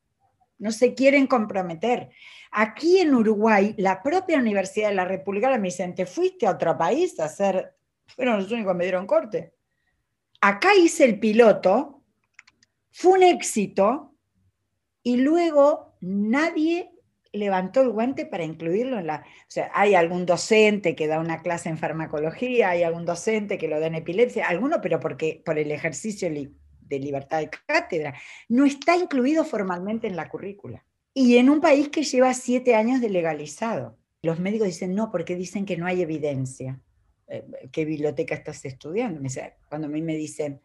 no 0.57 0.73
se 0.73 0.95
quieren 0.95 1.27
comprometer. 1.27 2.09
Aquí 2.51 2.99
en 2.99 3.15
Uruguay, 3.15 3.75
la 3.77 4.03
propia 4.03 4.39
Universidad 4.39 4.89
de 4.89 4.95
la 4.95 5.05
República 5.05 5.51
me 5.59 5.69
dicen, 5.69 5.95
¿te 5.95 6.07
fuiste 6.07 6.47
a 6.47 6.53
otro 6.53 6.79
país 6.79 7.21
a 7.21 7.27
hacer 7.27 7.75
fueron 8.07 8.39
los 8.39 8.51
únicos 8.51 8.73
que 8.73 8.79
me 8.79 8.85
dieron 8.85 9.07
corte. 9.07 9.53
Acá 10.41 10.75
hice 10.75 11.05
el 11.05 11.21
piloto, 11.21 12.03
fue 12.91 13.13
un 13.19 13.23
éxito 13.23 14.10
y 15.03 15.17
luego 15.19 15.95
nadie 16.01 16.91
levantó 17.33 17.83
el 17.83 17.91
guante 17.91 18.27
para 18.27 18.45
incluirlo 18.45 18.99
en 18.99 19.07
la... 19.07 19.17
O 19.21 19.51
sea, 19.51 19.71
hay 19.75 19.95
algún 19.95 20.27
docente 20.27 20.97
que 20.97 21.07
da 21.07 21.21
una 21.21 21.43
clase 21.43 21.69
en 21.69 21.79
farmacología, 21.79 22.71
hay 22.71 22.83
algún 22.83 23.05
docente 23.05 23.59
que 23.59 23.69
lo 23.69 23.81
da 23.81 23.87
en 23.87 23.95
epilepsia, 23.95 24.49
alguno, 24.49 24.81
pero 24.81 25.01
porque 25.01 25.43
por 25.45 25.59
el 25.59 25.71
ejercicio 25.71 26.29
de 26.29 26.99
libertad 26.99 27.39
de 27.39 27.51
cátedra, 27.67 28.15
no 28.49 28.65
está 28.65 28.97
incluido 28.97 29.45
formalmente 29.45 30.07
en 30.07 30.17
la 30.17 30.29
currícula. 30.29 30.85
Y 31.15 31.37
en 31.37 31.51
un 31.51 31.61
país 31.61 31.89
que 31.89 32.03
lleva 32.03 32.35
siete 32.35 32.75
años 32.75 33.01
de 33.01 33.11
legalizado. 33.11 33.97
Los 34.23 34.39
médicos 34.39 34.67
dicen 34.67 34.95
no, 34.95 35.11
porque 35.11 35.35
dicen 35.35 35.65
que 35.65 35.77
no 35.77 35.87
hay 35.87 36.03
evidencia. 36.03 36.81
Eh, 37.29 37.45
qué 37.73 37.85
biblioteca 37.85 38.35
estás 38.35 38.65
estudiando. 38.65 39.21
Cuando 39.69 39.87
a 39.87 39.91
mí 39.91 40.03
me 40.03 40.17
dicen, 40.17 40.61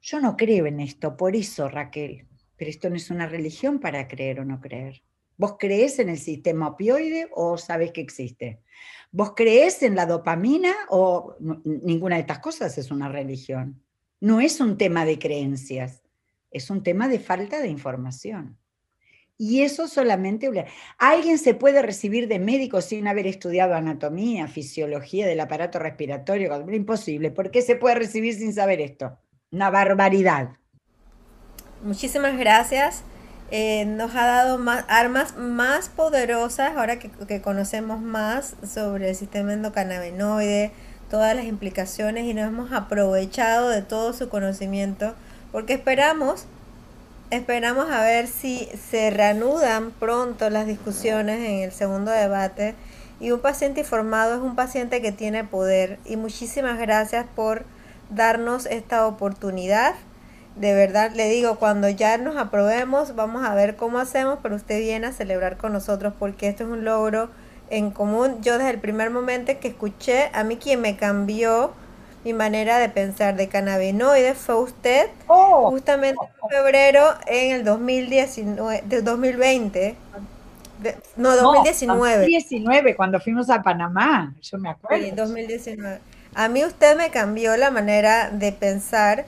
yo 0.00 0.20
no 0.20 0.36
creo 0.36 0.66
en 0.66 0.80
esto, 0.80 1.16
por 1.16 1.34
eso 1.34 1.68
Raquel, 1.68 2.26
pero 2.56 2.70
esto 2.70 2.90
no 2.90 2.96
es 2.96 3.10
una 3.10 3.26
religión 3.26 3.78
para 3.78 4.08
creer 4.08 4.40
o 4.40 4.44
no 4.44 4.60
creer. 4.60 5.02
¿Vos 5.36 5.56
crees 5.58 5.98
en 5.98 6.08
el 6.08 6.18
sistema 6.18 6.68
opioide 6.68 7.28
o 7.34 7.58
sabes 7.58 7.92
que 7.92 8.00
existe? 8.00 8.60
¿Vos 9.12 9.32
crees 9.36 9.82
en 9.82 9.94
la 9.94 10.06
dopamina 10.06 10.74
o 10.88 11.36
ninguna 11.64 12.16
de 12.16 12.22
estas 12.22 12.38
cosas 12.38 12.76
es 12.78 12.90
una 12.90 13.08
religión? 13.08 13.82
No 14.20 14.40
es 14.40 14.60
un 14.60 14.78
tema 14.78 15.04
de 15.04 15.18
creencias, 15.18 16.02
es 16.50 16.70
un 16.70 16.82
tema 16.82 17.08
de 17.08 17.18
falta 17.18 17.60
de 17.60 17.68
información. 17.68 18.58
Y 19.38 19.62
eso 19.62 19.86
solamente... 19.88 20.50
¿Alguien 20.96 21.38
se 21.38 21.54
puede 21.54 21.82
recibir 21.82 22.26
de 22.28 22.38
médico 22.38 22.80
sin 22.80 23.06
haber 23.06 23.26
estudiado 23.26 23.74
anatomía, 23.74 24.48
fisiología 24.48 25.26
del 25.26 25.40
aparato 25.40 25.78
respiratorio? 25.78 26.58
Imposible. 26.72 27.30
¿Por 27.30 27.50
qué 27.50 27.60
se 27.60 27.76
puede 27.76 27.96
recibir 27.96 28.34
sin 28.34 28.54
saber 28.54 28.80
esto? 28.80 29.18
Una 29.50 29.68
barbaridad. 29.68 30.56
Muchísimas 31.86 32.36
gracias. 32.36 33.02
Eh, 33.52 33.84
nos 33.84 34.16
ha 34.16 34.26
dado 34.26 34.58
más, 34.58 34.84
armas 34.88 35.36
más 35.36 35.88
poderosas 35.88 36.76
ahora 36.76 36.98
que, 36.98 37.10
que, 37.28 37.40
conocemos 37.40 38.00
más 38.00 38.56
sobre 38.68 39.10
el 39.10 39.14
sistema 39.14 39.52
endocannabinoide, 39.52 40.72
todas 41.08 41.36
las 41.36 41.44
implicaciones 41.44 42.24
y 42.24 42.34
nos 42.34 42.48
hemos 42.48 42.72
aprovechado 42.72 43.68
de 43.68 43.82
todo 43.82 44.12
su 44.14 44.28
conocimiento 44.28 45.14
porque 45.52 45.74
esperamos 45.74 46.46
esperamos 47.30 47.88
a 47.88 48.02
ver 48.02 48.26
si 48.26 48.68
se 48.90 49.10
reanudan 49.10 49.92
pronto 49.92 50.50
las 50.50 50.66
discusiones 50.66 51.38
en 51.38 51.62
el 51.62 51.70
segundo 51.70 52.10
debate 52.10 52.74
y 53.20 53.30
un 53.30 53.38
paciente 53.38 53.82
informado 53.82 54.34
es 54.34 54.40
un 54.40 54.56
paciente 54.56 55.00
que 55.00 55.12
tiene 55.12 55.44
poder 55.44 56.00
y 56.04 56.16
muchísimas 56.16 56.80
gracias 56.80 57.26
por 57.36 57.64
darnos 58.10 58.66
esta 58.66 59.06
oportunidad 59.06 59.94
de 60.56 60.74
verdad 60.74 61.12
le 61.14 61.28
digo, 61.28 61.56
cuando 61.56 61.88
ya 61.88 62.16
nos 62.16 62.36
aprobemos, 62.36 63.14
vamos 63.14 63.44
a 63.44 63.54
ver 63.54 63.76
cómo 63.76 63.98
hacemos, 63.98 64.38
pero 64.42 64.56
usted 64.56 64.80
viene 64.80 65.06
a 65.06 65.12
celebrar 65.12 65.56
con 65.58 65.72
nosotros 65.72 66.14
porque 66.18 66.48
esto 66.48 66.64
es 66.64 66.70
un 66.70 66.84
logro 66.84 67.28
en 67.68 67.90
común. 67.90 68.42
Yo 68.42 68.56
desde 68.56 68.70
el 68.70 68.80
primer 68.80 69.10
momento 69.10 69.52
que 69.60 69.68
escuché, 69.68 70.30
a 70.32 70.44
mí 70.44 70.56
quien 70.56 70.80
me 70.80 70.96
cambió 70.96 71.72
mi 72.24 72.32
manera 72.32 72.78
de 72.78 72.88
pensar 72.88 73.36
de 73.36 73.48
cannabinoides 73.48 74.36
fue 74.36 74.56
usted, 74.56 75.08
oh. 75.28 75.70
justamente 75.70 76.18
en 76.42 76.48
febrero 76.48 77.14
en 77.26 77.52
el 77.52 77.64
2019, 77.64 78.82
de 78.84 79.02
2020. 79.02 79.94
no, 81.16 81.36
2019. 81.36 82.16
2019, 82.16 82.96
cuando 82.96 83.20
fuimos 83.20 83.48
a 83.50 83.62
Panamá, 83.62 84.34
yo 84.42 84.58
me 84.58 84.70
acuerdo. 84.70 85.04
Sí, 85.04 85.10
2019. 85.12 86.00
A 86.34 86.48
mí 86.48 86.64
usted 86.64 86.96
me 86.96 87.10
cambió 87.10 87.56
la 87.56 87.70
manera 87.70 88.30
de 88.30 88.52
pensar 88.52 89.26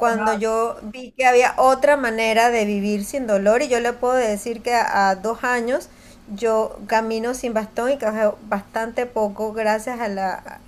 cuando 0.00 0.38
yo 0.38 0.78
vi 0.82 1.12
que 1.12 1.26
había 1.26 1.54
otra 1.58 1.98
manera 1.98 2.50
de 2.50 2.64
vivir 2.64 3.04
sin 3.04 3.26
dolor 3.26 3.60
y 3.60 3.68
yo 3.68 3.80
le 3.80 3.92
puedo 3.92 4.14
decir 4.14 4.62
que 4.62 4.72
a, 4.72 5.14
dos 5.14 5.44
años 5.44 5.90
yo 6.34 6.80
camino 6.86 7.34
sin 7.34 7.52
bastón 7.52 7.92
y 7.92 7.98
cajeo 7.98 8.38
bastante 8.48 9.04
poco 9.04 9.52
gracias 9.52 10.00
a 10.00 10.08
la... 10.08 10.60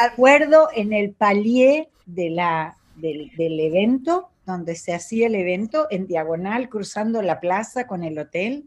acuerdo 0.00 0.68
en 0.74 0.92
el 0.92 1.12
palier 1.12 1.88
de 2.06 2.30
la, 2.30 2.76
del, 2.96 3.30
evento, 3.38 4.30
donde 4.46 4.74
se 4.74 4.92
hacía 4.92 5.28
el 5.28 5.36
evento, 5.36 5.86
en 5.90 6.08
diagonal, 6.08 6.68
cruzando 6.68 7.22
la 7.22 7.38
plaza 7.38 7.86
con 7.86 8.02
el 8.02 8.18
hotel, 8.18 8.64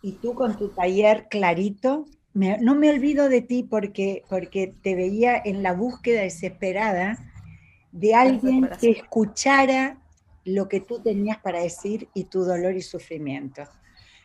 y 0.00 0.12
tú 0.12 0.34
con 0.34 0.56
tu 0.56 0.68
taller 0.68 1.26
clarito, 1.28 2.06
no 2.34 2.76
me 2.76 2.90
olvido 2.90 3.28
de 3.28 3.40
ti 3.40 3.64
porque, 3.68 4.22
porque 4.28 4.72
te 4.82 4.94
veía 4.94 5.36
en 5.44 5.64
la 5.64 5.72
búsqueda 5.72 6.20
desesperada 6.20 7.18
de 7.92 8.14
alguien 8.14 8.68
que 8.80 8.90
escuchara 8.90 9.98
lo 10.44 10.68
que 10.68 10.80
tú 10.80 11.00
tenías 11.00 11.38
para 11.38 11.60
decir 11.60 12.08
y 12.14 12.24
tu 12.24 12.44
dolor 12.44 12.74
y 12.74 12.82
sufrimiento. 12.82 13.64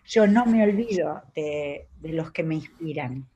Yo 0.06 0.28
no 0.28 0.46
me 0.46 0.64
olvido 0.64 1.22
de, 1.36 1.88
los 2.02 2.32
que 2.32 2.44
me 2.44 2.56
inspiran, 2.56 3.28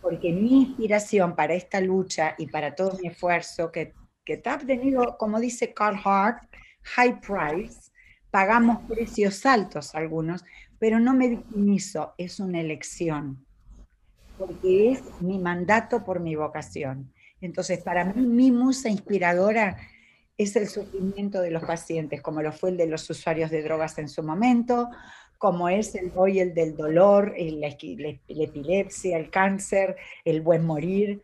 porque 0.00 0.32
mi 0.32 0.62
inspiración 0.62 1.34
para 1.34 1.54
esta 1.54 1.80
lucha 1.80 2.34
y 2.38 2.46
para 2.46 2.74
todo 2.74 2.98
mi 3.00 3.08
esfuerzo, 3.08 3.72
que, 3.72 3.94
que 4.24 4.40
ha 4.44 4.58
tenido, 4.58 5.16
como 5.18 5.40
dice 5.40 5.72
Carl 5.72 5.98
Hart, 6.04 6.44
high 6.82 7.20
price, 7.20 7.90
pagamos 8.30 8.82
precios 8.88 9.44
altos 9.46 9.94
algunos, 9.94 10.44
pero 10.78 11.00
no 11.00 11.14
me 11.14 11.28
victimizo, 11.28 12.14
es 12.18 12.38
una 12.38 12.60
elección, 12.60 13.44
porque 14.38 14.92
es 14.92 15.02
mi 15.20 15.38
mandato 15.38 16.04
por 16.04 16.20
mi 16.20 16.36
vocación. 16.36 17.12
Entonces, 17.40 17.82
para 17.82 18.04
mí, 18.04 18.26
mi 18.26 18.50
musa 18.50 18.88
inspiradora 18.88 19.76
es 20.36 20.54
el 20.54 20.68
sufrimiento 20.68 21.40
de 21.40 21.50
los 21.50 21.64
pacientes, 21.64 22.22
como 22.22 22.42
lo 22.42 22.52
fue 22.52 22.70
el 22.70 22.76
de 22.76 22.86
los 22.86 23.08
usuarios 23.10 23.50
de 23.50 23.62
drogas 23.62 23.98
en 23.98 24.08
su 24.08 24.22
momento, 24.22 24.88
como 25.36 25.68
es 25.68 25.94
el 25.94 26.12
hoy 26.14 26.40
el 26.40 26.54
del 26.54 26.76
dolor, 26.76 27.34
la, 27.36 27.68
epilepsia, 27.68 29.18
el 29.18 29.30
cáncer, 29.30 29.96
el 30.24 30.40
buen 30.40 30.64
morir. 30.64 31.22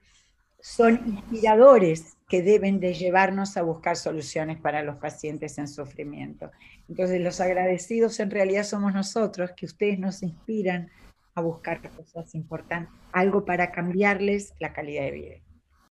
Son 0.60 1.00
inspiradores 1.06 2.16
que 2.28 2.42
deben 2.42 2.80
de 2.80 2.94
llevarnos 2.94 3.56
a 3.56 3.62
buscar 3.62 3.96
soluciones 3.96 4.58
para 4.58 4.82
los 4.82 4.96
pacientes 4.96 5.58
en 5.58 5.68
sufrimiento. 5.68 6.50
Entonces, 6.88 7.20
los 7.20 7.40
agradecidos 7.40 8.18
en 8.18 8.30
realidad 8.30 8.64
somos 8.64 8.92
nosotros, 8.94 9.50
que 9.56 9.66
ustedes 9.66 9.98
nos 9.98 10.22
inspiran 10.22 10.90
a 11.34 11.42
buscar 11.42 11.80
cosas 11.90 12.34
importantes, 12.34 12.92
algo 13.12 13.44
para 13.44 13.72
cambiarles 13.72 14.54
la 14.58 14.72
calidad 14.72 15.02
de 15.02 15.10
vida. 15.10 15.53